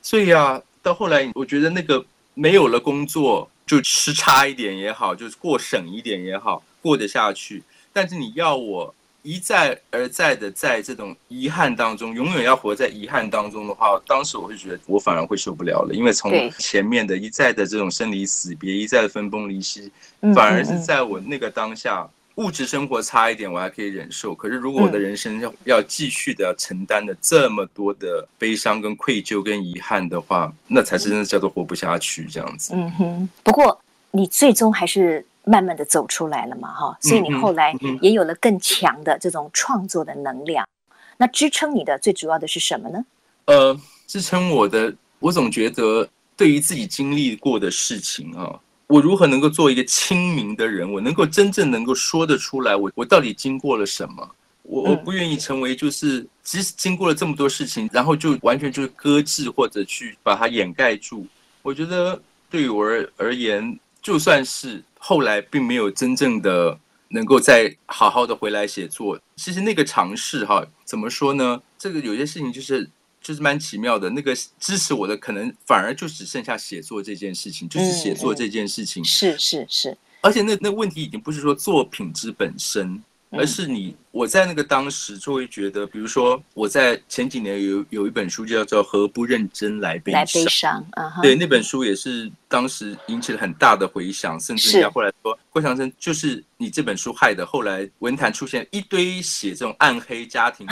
[0.02, 0.60] 所以啊。
[0.88, 7.62] 到后来，我觉得那个没有了工作，就吃差一点也好，就是过省一点也好，过得下去。
[7.92, 19.92] 但是你要我一再而再的在这种遗憾当中，永远要活在遗憾当中的话，当时我会觉得我反而会受不了了，因为从前面的一再的这种生离死别，一再的分崩离析，
[20.34, 22.08] 反而是在我那个当下。
[22.38, 24.32] 物质生活差一点，我还可以忍受。
[24.32, 32.74] 可是，如果我的人生要要继续的要承担的这么多的悲伤、跟愧疚、跟遗憾的话，那才是真的叫做活不下去这样子。
[32.76, 33.28] 嗯哼。
[33.42, 33.80] 不过，
[34.12, 36.96] 你最终还是慢慢的走出来了嘛，哈。
[37.00, 40.64] 所以你后来也有了更强的这种创作的能量。
[41.16, 43.04] 那支撑你的最主要的是什么呢？
[43.46, 48.60] 呃，支撑我的，我总觉得对于自己经历过的事情啊。
[48.88, 50.90] 我如何能够做一个清明的人？
[50.90, 54.28] 我能够真正能够说得出来我，我我到底经过了什么？
[54.62, 61.26] 我我不愿意成为就是即使经过了这么多事情，然后就完全就是搁置或者去把它掩盖住。
[61.62, 62.20] 我觉得
[62.50, 71.60] 对于我而而言，就算是后来并没有真正的能够再好好的回来写作，其实那个尝试哈，怎么说呢？
[71.78, 72.88] 这个有些事情就是。
[73.20, 83.96] 就是蛮奇妙的，那个支持我的可能反而就只剩下写作这件事情，就是写作这件事情，是是是，而且那那问题已经不是说作品之本身，而是你。
[84.18, 97.46] 我在那个当时就会觉得，比如说我在前几年有有一本书叫做《何不认真来悲伤》，来悲伤，啊，对，那本书也是当时引起了很大的回响，甚至人家后来说郭强生就是你这本书害的。
[97.46, 100.66] 后来文坛出现一堆写这种暗黑家庭、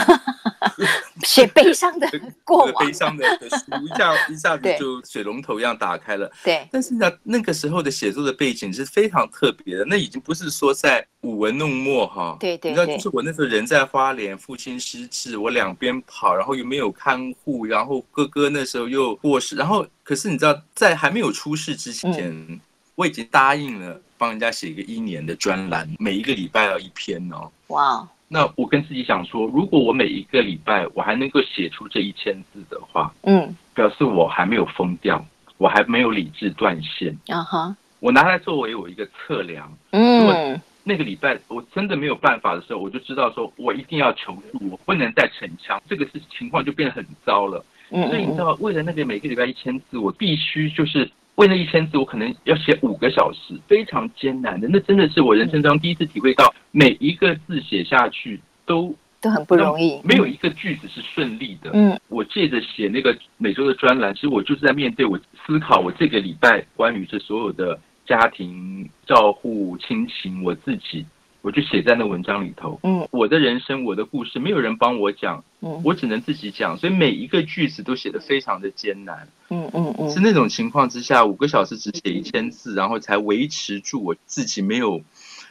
[1.23, 2.11] 写悲伤的
[2.43, 6.29] 过往、悲伤的书，一下一下子就水龙头一样打开了。
[6.43, 13.36] 对，但是呢，那个时候的写作的背景是非常特别的，那已经不是说在舞文弄墨哈，对对，你知道，就是我那。
[13.37, 22.59] 是人在花莲，父亲失智，我两边跑，然后又没有看护，然后哥哥那时候又过世，然后可是你知道，在还没有出事之前，嗯、
[22.95, 27.51] 我已经答应了帮人家写一个一年的专栏，每一个礼拜要一篇哦。
[27.69, 28.09] 哇！
[28.29, 35.25] 那我跟自己想说，如果我每一个礼拜我还能够写出这一千字的话，嗯，表示我还没有疯掉，
[35.59, 37.17] 我还没有理智断线。
[37.29, 37.77] 啊哈！
[38.01, 39.73] 我拿来作为我一个测量。
[39.91, 40.61] 嗯。
[40.89, 47.65] 那个礼拜我真的没有办法的时候，我就知道说，我一定要求助，我不能再逞强，这个是情况就变得很糟了。
[47.91, 54.69] 所以你知道，为了那个每个礼拜一千字，我必须就是为了一千字，我可能要写五个小时，非常艰难的。
[54.71, 61.73] 那真的是我人生中第一次体会到，每一个字写下去都都很不容易，没有一个句子是顺利的。
[61.75, 67.77] 嗯，我借着写那个每周的专栏，其实我就是在面对我思考我这个礼拜关于这所有的。
[68.07, 71.05] 家庭照护亲情，我自己
[71.43, 72.79] 我就写在那文章里头。
[72.83, 79.29] 嗯，我的人生，我的故事，没有人帮我讲，嗯，我只能自己讲，所以每一个句子都写得非常的艰难。
[79.51, 85.03] 嗯嗯嗯，是那种情况之下，五个小时只写一千字，然后才维持住我自己没有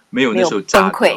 [0.09, 1.15] 没有那时候崩溃。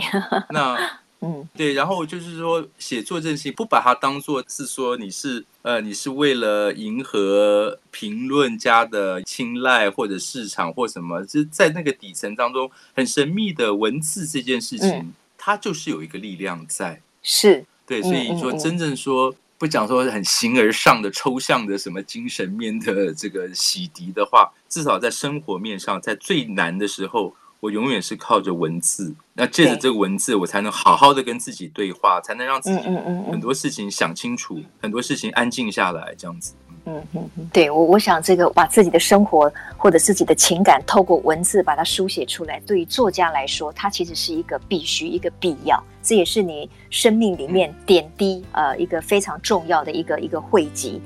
[0.51, 0.77] 那。
[1.21, 17.01] 嗯，对，然后就是说，写作这件事情不把它当做是说你是呃，你是为了迎合评论家的青睐或者市场或什么，就是在那个底层当中很神秘的文字这件事情，嗯、它就是有一个力量在。
[17.21, 29.15] 是，对，所以说真正说不讲说很形而上的抽象的什么精神面的这个洗涤的话，至少在生活面上，在最难的时候，我永远是靠着文字。
[29.35, 32.83] 那借着这个文字，我才能好好的跟自己对话，才能让自己
[33.31, 36.55] 很多事情想清楚，很多事情安静下来，这样子。
[36.91, 51.03] 嗯嗯嗯，对我，我想这个把自己的生活或者自己的情感透过文字把它书写出来，对于作家来说，它其实是一个必须、一个必要，这也是你生命里面点滴呃一个非常重要的一个一个汇集。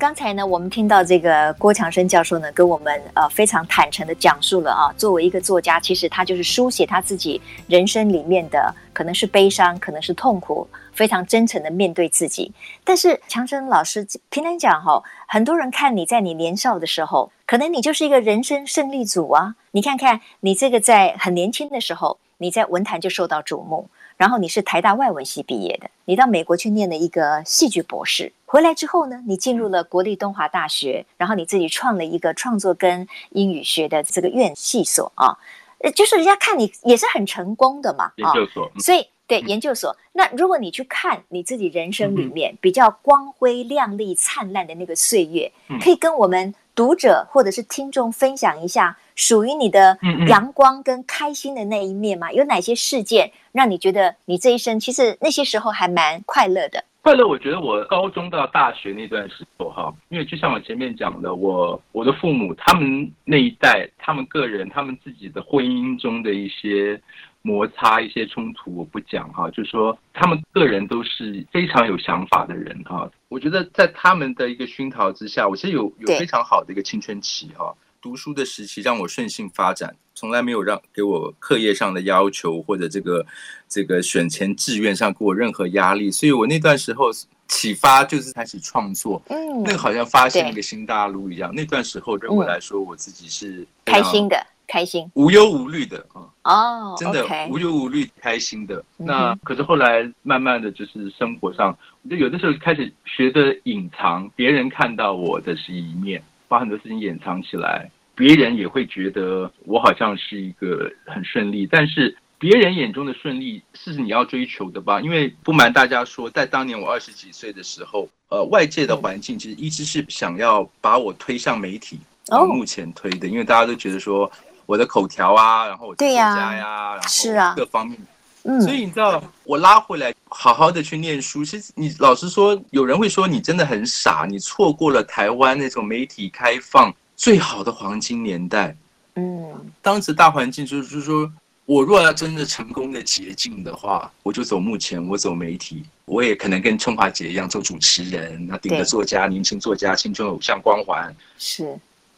[0.00, 7.38] 刚才呢，我们听到这个郭强生教授呢，跟我们呃非常坦诚的讲述了啊，作为一个作家，其实他就是书写他自己
[7.68, 12.50] 人生里面的可能是悲伤，可能是痛苦，非常真诚的面对自己。
[12.82, 19.54] 但是强生老师平常讲哈，很多人看你在你年少的时候，可能你就是一个人生胜利组啊。
[19.72, 23.86] 你看看你这个在很年轻的时候，你在文坛就受到瞩目。
[24.20, 35.34] 然后你是台大外文系毕业的，你到美国去念了一个戏剧博士，回来之后呢，你进入了国立东华大学，然后你自己创了一个创作跟英语学的这个院系所啊，
[35.78, 39.96] 呃，就是人家看你也是很成功的嘛，研究所，啊，所以对研究所。
[40.12, 45.50] 那如果你去看你自己人生里面比较光辉亮丽灿烂的那个岁月，
[45.82, 48.98] 可以跟我们读者或者是听众分享一下。
[49.20, 49.98] 属于你的
[50.28, 52.32] 阳光跟开心的那一面吗？
[52.32, 56.82] 有哪些事件让你觉得你这一生其实那些时候还蛮快乐的？
[57.02, 66.98] 快乐，我觉得我高中到大学那段时候哈，因为就像我前面讲的，我我的父母他们那一代，他们个人他们自己的婚姻中的一些
[67.42, 73.10] 摩擦、一些冲突，我不讲哈，就是说他们个人都是非常有想法的人哈。
[73.28, 77.74] 我觉得在他们的一个熏陶之下，我其实有有非常好的一个青春期哈。
[78.02, 83.24] 读书的时期让我顺性发展，从来没有让给我课业上的要求或者这个
[83.68, 87.10] 这个选前志愿上给我任何压力，所以我那段时候
[87.46, 91.54] 启发就是开始创作，嗯，那个好像发现一个新大陆一样。
[91.54, 98.82] 那段时候对我来说，我自己是开心的，开心，无忧无虑的啊，哦，真的无忧无虑，开心的。
[98.96, 101.76] 那可是后来慢慢的就是生活上，
[102.08, 106.22] 就有的时候开始学着隐藏，别人看到我的是一面。
[106.50, 115.00] 把很多事情掩藏起来，别人也会觉得我好像是一个很顺利，但是别人眼中的顺利是你要追求的吧？
[115.00, 122.00] 因为不瞒大家说，在当年我二十几岁的时候，呃，外界的环境其实一直是想要把我推向媒体，
[122.32, 124.28] 哦，目前推的，因为大家都觉得说
[124.66, 127.96] 我的口条啊，然后我的作家呀，然后各方面。
[128.44, 131.44] 嗯，所以你知道，我拉回来好好的去念书。
[131.44, 138.74] 其实你老实说，有人会说你真的很傻，你错过了台湾那种媒体开放最好的黄金年代。
[139.16, 141.30] 嗯，当时大环境就是就是说，
[141.66, 151.14] 我若要真的成功的捷径的话，我就走目前，我走媒体，我也可能跟春华姐一样做主持人，那顶着作家、年轻作家、青春偶像光环。
[151.36, 151.64] 是，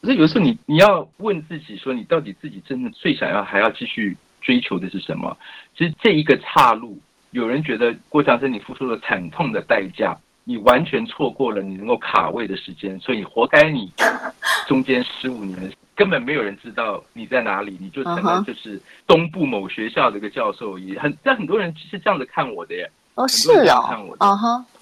[0.02, 5.36] 所以有时候你你要问自己说，你到底自己真的最想要还要继续追求的是什么？
[5.76, 6.98] 其实这一个岔路，
[7.30, 10.14] 有人觉得郭强生你付出了惨痛的代价，
[10.44, 13.90] 你完全错过了你能够卡位的时间，所以活该你
[14.66, 22.90] 中间十五年根本没有人知道你在哪里，你就成了就是东部某学校的一个教授，也很但很多人是这样子看我的耶。
[23.14, 24.26] 哦，是哦，看我的，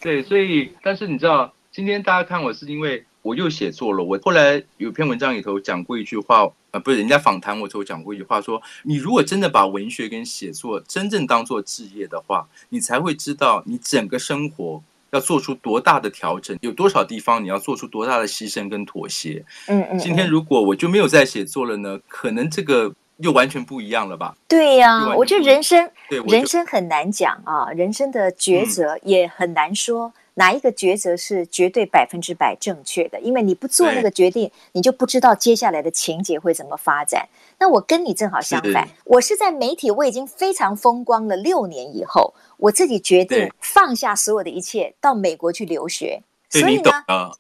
[0.01, 3.05] 对，所以但是你知道，今天大家看我是因为。
[3.23, 4.03] 我又写作了。
[4.03, 19.45] 我后来有篇文章里头讲过一句话，呃，不是人家访谈我头讲过一句话，说你如果真的把文学跟写作真正当做职业的话，你才会知道你整个生活要做出多大的调整，有多少地方你要做出多大的牺牲跟妥协。
[19.67, 19.99] 嗯嗯。
[19.99, 21.99] 今天如果我就没有再写作了呢？
[22.09, 24.35] 可能这个又完全不一样了吧？
[24.49, 25.91] 对呀、啊，我觉得人生
[26.27, 30.07] 人生很难讲啊，人生的抉择也很难说。
[30.07, 33.21] 嗯哪一个抉择是绝对百分之百正确的？
[33.21, 37.29] 因为你不做那个决定，你就不知道接下来的情节会怎么发展。
[37.59, 46.23] 那我跟你正好相反，我是在媒体，我已经非常风光了六年以后，我自己决定放下所有的一切，到美国去留学。
[46.49, 46.91] 所以呢，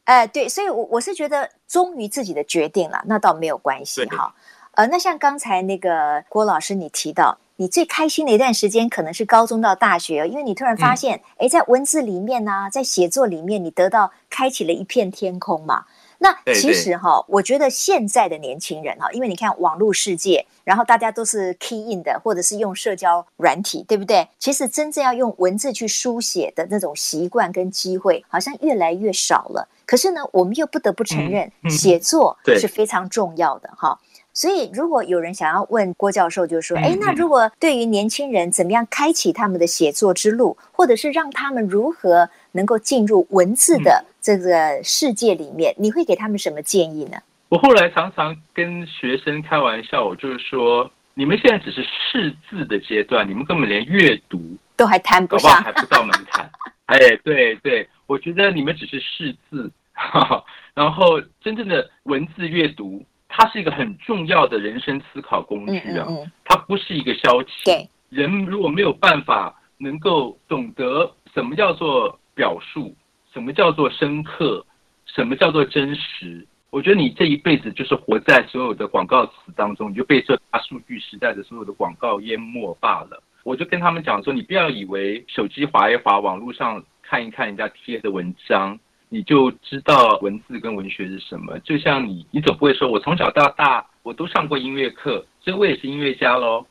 [0.05, 4.35] 哎，对，所以我我是觉得忠于自己的决定了，那倒没有关系哈。
[4.73, 7.39] 呃，那像刚才那个郭老师你提到。
[7.61, 15.85] 你最开心的一段时间可能是高中到大学，因为你突然发现，哎、嗯，在文字里面呢、啊，在写作里面，你得到开启了一片天空嘛。
[16.21, 24.27] 那其实哈，我觉得现在的年轻人哈，因为你看网络世界，然后大家都是 key in 的，或者是用社交软体，对不对？
[24.39, 29.69] 其实真正要用文字去书写的那种习惯跟机会，好像越来越少了。
[29.85, 34.01] 可是呢，我们又不得不承认，写作是非常重要的哈。
[34.33, 47.19] 所以，如果有人想要问郭教授，就是说，哎，那如果对于年轻人怎么样开启他们的写作之路，或者是让他们如何能够进入文字的这个世界里面，你会给他们什么建议呢？
[47.49, 54.41] 我后来常常跟学生开玩笑，我就是说，你们现在只是识字的阶段，你们根本连阅读
[54.77, 56.49] 都还谈不上，还不到门槛。
[56.87, 59.71] 哎，对对，我觉得你们只是识字。
[60.73, 63.05] 然后，真正的文字阅读，
[63.41, 66.07] 它是一个很重要的人生思考工具啊。
[66.45, 67.65] 它不是一个消遣。
[67.65, 72.95] 对，人如果没有办法能够懂得什么叫做表述，
[73.33, 74.63] 什么叫做深刻，
[75.07, 83.23] 什么叫做真实，我觉得你这一辈子就是活在所有的广告词当中，你就被这大数据时代的所有的广告淹没罢了。
[83.43, 88.79] 我就跟他们讲说，你不要以为手机滑一滑，网络上看一看人家贴的文章。
[89.11, 96.65] 你就知道文字跟文学是什么，就像你，你总不会说，我从小到大我都上过音乐课，所以我也是音乐家喽。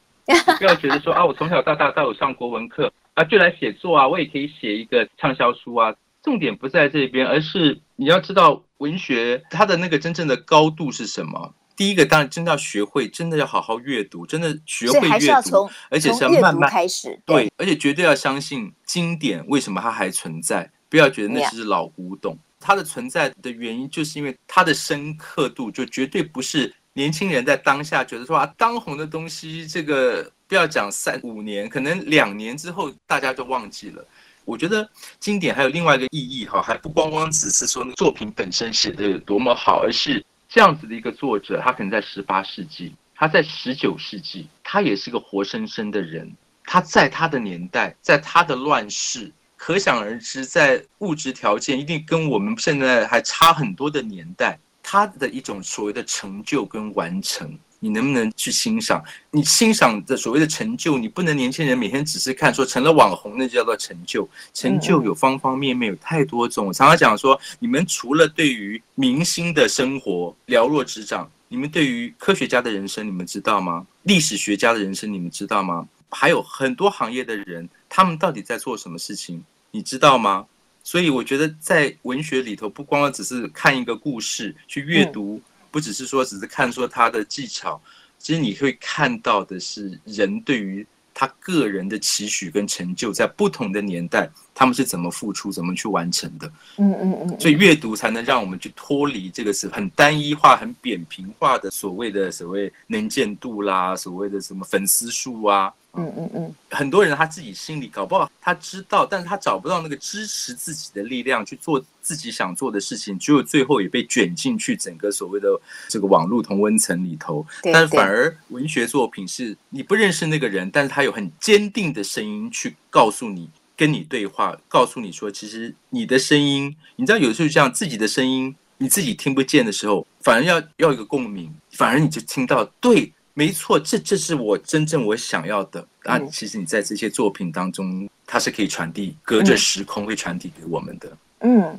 [0.58, 5.94] 不要觉得说啊，我从小到大都有上国文课啊，就来写作啊，我也可以写一个畅销书啊。
[6.24, 11.54] 重点不在这边，而是你要知道文学它的那个真正的高度是什么。
[11.76, 17.20] 第一个当然真的要学会，真的要好好阅读，真的学会阅读，而且是要慢慢开始。
[17.26, 20.72] 对，而且绝对要相信经典，为什么它还存在？
[20.90, 34.04] 不要觉得那只是老古董，它的存在的原因就是因为它的深刻度，就绝对不是年轻人在当下觉得说啊，当红的东西，这个不要讲三五年，可能两年之后大家就忘记了。
[34.46, 49.32] 我觉得经典还有另外一个意义哈，还不光光只是说那作品本身写的有多么好，而是这样子的一个作者，他可能在十八世纪，他在十九世纪，他也是个活生生的人，他在他的年代，在他的乱世。
[49.60, 59.04] 可想而知，在物质条件一定跟我们现在还差很多的年代，他的一种所谓的成就跟完成，你能不能去欣赏？
[59.32, 64.28] 你欣赏的所谓的成就，你不能年轻人每天只是看说成了网红，那就叫做成就。
[64.54, 66.68] 成就有方方面面，有太多种。
[66.68, 73.86] 我常常讲说，你们除了对于明星的生活了若指掌，你们对于科学家的人生，你们知道吗？
[74.04, 75.86] 历史学家的人生，你们知道吗？
[76.10, 77.70] 还有很多行业的人。
[77.88, 80.46] 他们到底在做什么事情，你知道吗？
[80.84, 87.80] 所以我觉得在文学里头，不光光只是看一个故事去阅读，不只是说只是看说他的技巧，
[88.18, 94.30] 其实你会看到的是人对于他个人的期许跟成就，在不同的年代，
[94.60, 96.46] 他们是怎么付出、怎么去完成的。
[96.80, 97.40] 嗯嗯嗯。
[97.40, 105.74] 所以阅读才能让我们去脱离这个是很单一化、很扁平化的所谓的所谓能见度啦，所谓的什么粉丝数啊。
[105.94, 115.48] 嗯嗯嗯，很多人他自己心里搞不好他知道，但是他找不到那个支持自己的力量去做自己想做的事情，只有最后也被卷进去整个所谓的
[115.88, 117.44] 这个网络同温层里头。
[117.64, 123.50] 但是反而文学作品是你不认识那个人，但是他有很坚定的声音去告诉你，
[123.80, 133.14] 跟你对话，告诉你说，其实你的声音，你知道有时候像自己的声音，你自己听不见的时候，反而要要一个共鸣，反而你就听到对。
[133.36, 135.88] 没错，这这是我真正我想要的。
[136.04, 141.08] 啊，其实你在这些作品当中，它是可以传递，隔着时空会传递给我们的。
[141.08, 141.18] 嗯，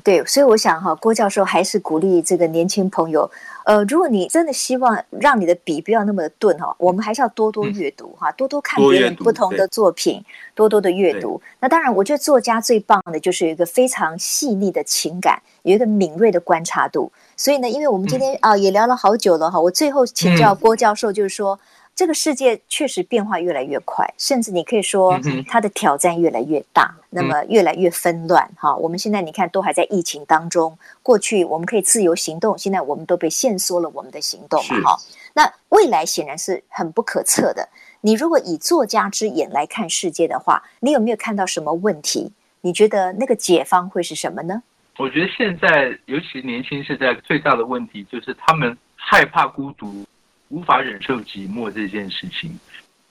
[0.03, 3.31] 对，所以我想哈，郭教授还是鼓励这个年轻朋友，
[3.65, 11.41] 呃，如果你真的希望让你的笔不要那么的钝哈，我们还是要多多阅读哈，多多看别人不同的作品，多多的阅读。
[11.61, 17.13] 那当然，我觉得作家最棒的就是有一个非常细腻的情感，有一个敏锐的观察度。
[17.37, 21.59] 所以呢，因为我们今天啊也聊了好久了哈，我最后请教郭教授，就是说。
[21.95, 28.49] 这个世界确实变化越来越快，甚至你可以说它的挑战越来越大，那么越来越纷乱。
[28.57, 34.81] 哈，我们现在你看都还在疫情当中，过去我们可以自由行动，现在我们都被限缩了我们的行动嘛。
[34.81, 34.99] 哈，
[35.35, 37.69] 那未来显然是很不可测的。
[38.01, 42.33] 你如果以作家之眼来看世界的话，你有没有看到什么问题？
[42.63, 44.63] 你觉得那个解方会是什么呢？
[44.97, 50.03] 我觉得现在尤其年轻世代最大的问题就是他们害怕孤独。
[50.51, 52.51] 无法忍受寂寞这件事情，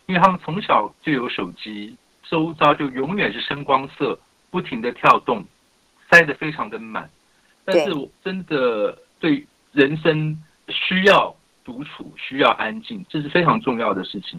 [0.08, 4.20] 因为他们从小就有手机，周遭就永远是声光色
[4.50, 5.44] 不停的跳动，
[6.12, 7.10] 塞得非常的满。
[7.64, 10.38] 但是我真的对人生
[10.68, 11.34] 需要
[11.64, 14.38] 独处，需要安静，这是非常重要的事情。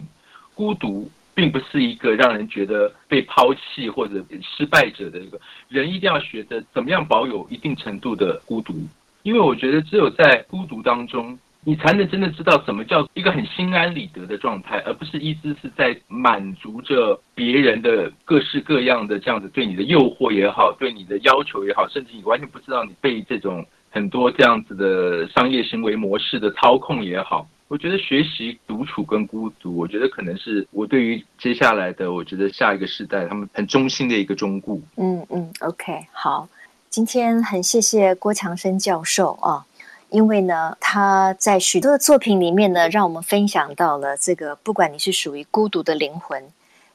[0.53, 8.75] 孤独并不是一个让人觉得被抛弃或者失败者的一个人，一定要学着怎么样保有一定程度的孤独，
[9.23, 11.39] 因为我觉得只有在孤独当中。
[11.63, 27.47] 你才能真的知道什么叫一个很心安理得的状态，而不是一直是在满足着别人的各式各样的这样子对你的诱惑也好，对你的要求也好，甚至你完全不知道你被这种很多这样子的商业行为模式的操控也好。
[27.67, 34.77] 我觉得学习独处跟孤独，我觉得可能是我对于接下来的，我觉得下一个世代他们很衷心的一个忠告。
[34.97, 36.49] 嗯嗯，OK，好，
[36.89, 39.65] 今天很谢谢郭强生教授啊，
[40.11, 46.43] 因为呢，他在许多的作品里面呢，让我们分享到了这个，不管你是属于孤独的灵魂，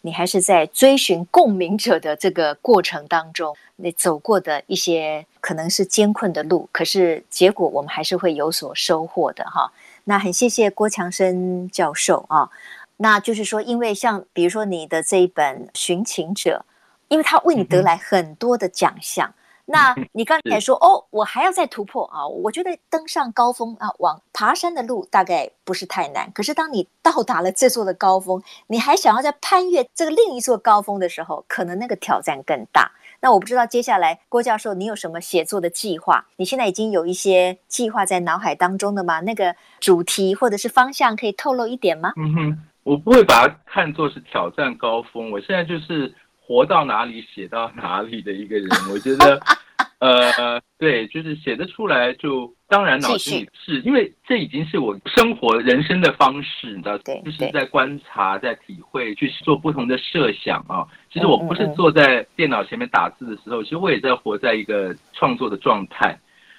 [0.02, 9.72] 你还是在追寻共鸣者的这个过程当中，你走过的一些可能是艰困的路，可是结果我们还是会有所收获的哈。
[10.04, 12.50] 那很谢谢郭强生教授啊，
[12.98, 16.62] 那就是说，因为像比如说你的这一本《寻情者》，
[17.08, 19.26] 因为他为你得来很多的奖项。
[19.28, 19.35] 嗯、
[19.68, 26.30] 那你刚才说哦，我还要再突破啊，我觉得登上高峰啊，往爬山的路大概不是太难。
[26.32, 32.92] 可是当你到达了这座的高峰，你还想要再攀越这个另一座高峰的时候，可能那个挑战更大。
[33.20, 36.26] 那我不知道接下来郭教授你有什么写作的计划？
[36.36, 39.20] 你现在已经有一些计划在脑海当中的吗？
[39.20, 42.12] 那个主题或者是方向可以透露一点吗？
[42.16, 46.14] 嗯哼，我不会把它看作是挑战高峰，我现在就是
[46.46, 48.68] 活到哪里写到哪里的一个人。
[48.92, 49.40] 我觉得，
[49.98, 52.52] 呃，对，就是写得出来就。
[52.68, 60.84] 当然，脑子里是因为这已经是我生活人生的方式，你知道，就是在观察、在体会、去做不同的设想啊。
[61.12, 66.18] 其实我不是坐在电脑前面打字的时候，其实我也在活在一个创作的状态。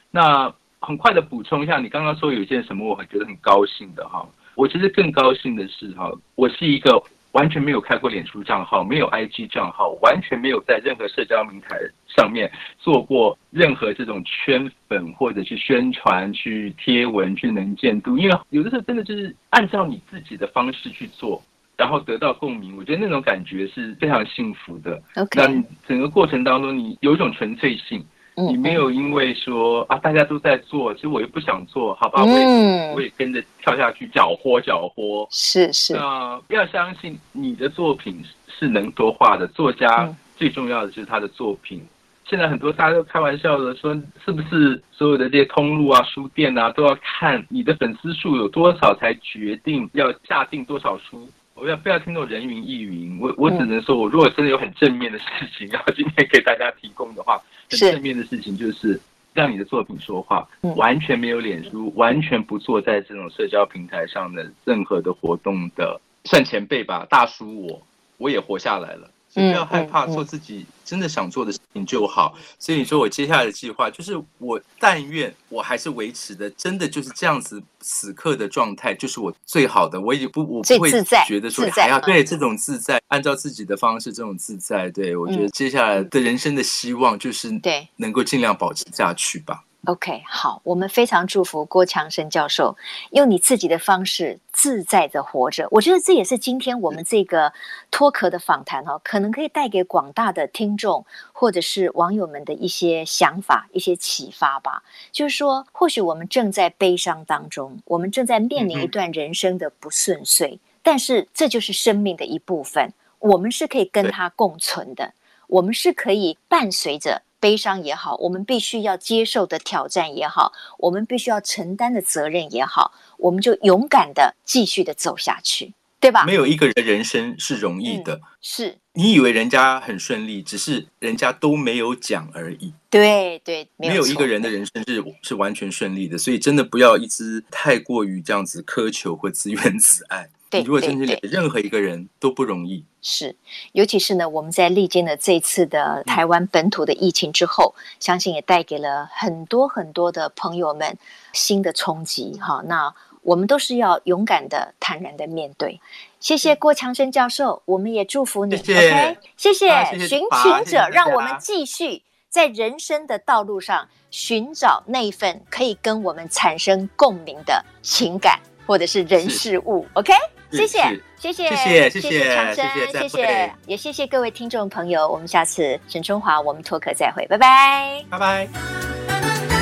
[0.09, 4.25] 那很快的补充一下，你刚刚说有一件什么，我很觉得很高兴的哈。
[4.55, 7.03] 我其实更高兴的是哈，我是一个。
[7.33, 18.17] 完全没有开过脸书账号，没有 IG 账号，完全没有在任何社交平台上面做过任何这种圈粉或者是宣传、去贴文、去能见度。
[18.17, 21.41] 因为有的时候真的就是按照你自己的方式去做，
[21.75, 25.01] 然后得到共鸣，我觉得那种感觉是非常幸福的。
[25.15, 28.03] OK，那整个过程当中，你有一种纯粹性。
[28.39, 32.23] 你没有因为说啊，大家都在做，其实我又不想做，好吧？
[32.23, 35.27] 我也、嗯、我也跟着跳下去搅和搅和。
[35.31, 35.93] 是是。
[35.95, 41.79] 那要相信你的作品是能说话的，作家最重要的就是他的作品。
[41.79, 41.89] 嗯、
[42.29, 51.27] 现在很多大家都开玩笑的说，是不是所有的这些通路啊、书店啊，都要看你的粉丝数有多少才决定要下定多少书？
[51.59, 53.19] 我要不要听到人云亦云？
[53.19, 55.25] 我我只能说，我如果真的有很正面的事
[55.57, 58.99] 情 要今天给大家提供的话，很正面的事情就是
[59.33, 67.81] 让你的作品说话，完全没有脸书，完全不做在这种社交平台上的任何的活动的，算前辈吧，大叔我
[68.17, 69.09] 我也活下来了。
[69.37, 72.35] 不要害怕做自己真的想做的事情就好。
[72.57, 80.01] 所以你说我接下来的计划就是，我但愿我还是维持的，真的就是这样子，此刻的状态就是我最好的。
[80.01, 80.91] 我也不，我不会
[81.27, 84.89] 觉得说还要对这种自在，按照自己的方式这种自在。
[84.89, 89.63] 对，我觉得接下来的人生的希望就是对，能够尽量保持下去吧。
[89.85, 92.75] OK，好，我们非常祝福郭强生教授
[93.11, 95.65] 用你自己的方式自在的活着。
[95.71, 97.53] 我觉得这也是今天我们这个
[97.89, 104.83] 脱壳的访谈哦，可能可以带给广大的听众或者是网友们的一些想法、一些启发吧。
[105.13, 115.13] 就是说，或许我们正在悲伤当中，我们正在面临一段人生的不顺遂，但是这就是生命的一部分，我们是可以跟它共存的，
[115.47, 117.21] 我们是可以伴随着。
[117.39, 126.25] 悲伤也好，我们必须要接受的挑战也好，我们必须要承担的责任也好，我们就勇敢的继续的走下去，对吧？
[126.25, 132.73] 没有一个人的人生是容易的，嗯、是你以为人家很顺利，只是人家都没有讲而已。
[132.89, 140.29] 对对，没有，没有一个人的人生是是完全顺利的，所以真的不要一直太过于这样子苛求或自怨自艾。
[140.49, 143.35] 对，如果真是任何一个人都不容易，是，
[143.73, 150.97] 尤其是呢，我们在历经了这次的台湾本土的疫情之后，嗯、相信也带给了很多很多的朋友们
[151.33, 152.39] 新的冲击。
[152.39, 152.93] 哈，那
[153.23, 155.81] 我们都是要勇敢的、坦然的面对。
[156.21, 158.55] 谢谢郭强生教授，我们也祝福你。
[158.55, 159.69] 谢谢，OK，谢谢。
[159.69, 169.85] 啊、谢谢寻情者，让我们继续在人生的道路上寻找那份可以跟我们产生共鸣的情感，或者是人事物。
[169.93, 170.13] OK。
[170.51, 172.65] 谢谢，谢谢，谢谢，谢谢，谢谢强生，
[173.01, 175.07] 谢谢，也谢谢各位听众朋友。
[175.07, 179.56] 我们下次沈春华，我们脱壳再会，拜拜，拜拜。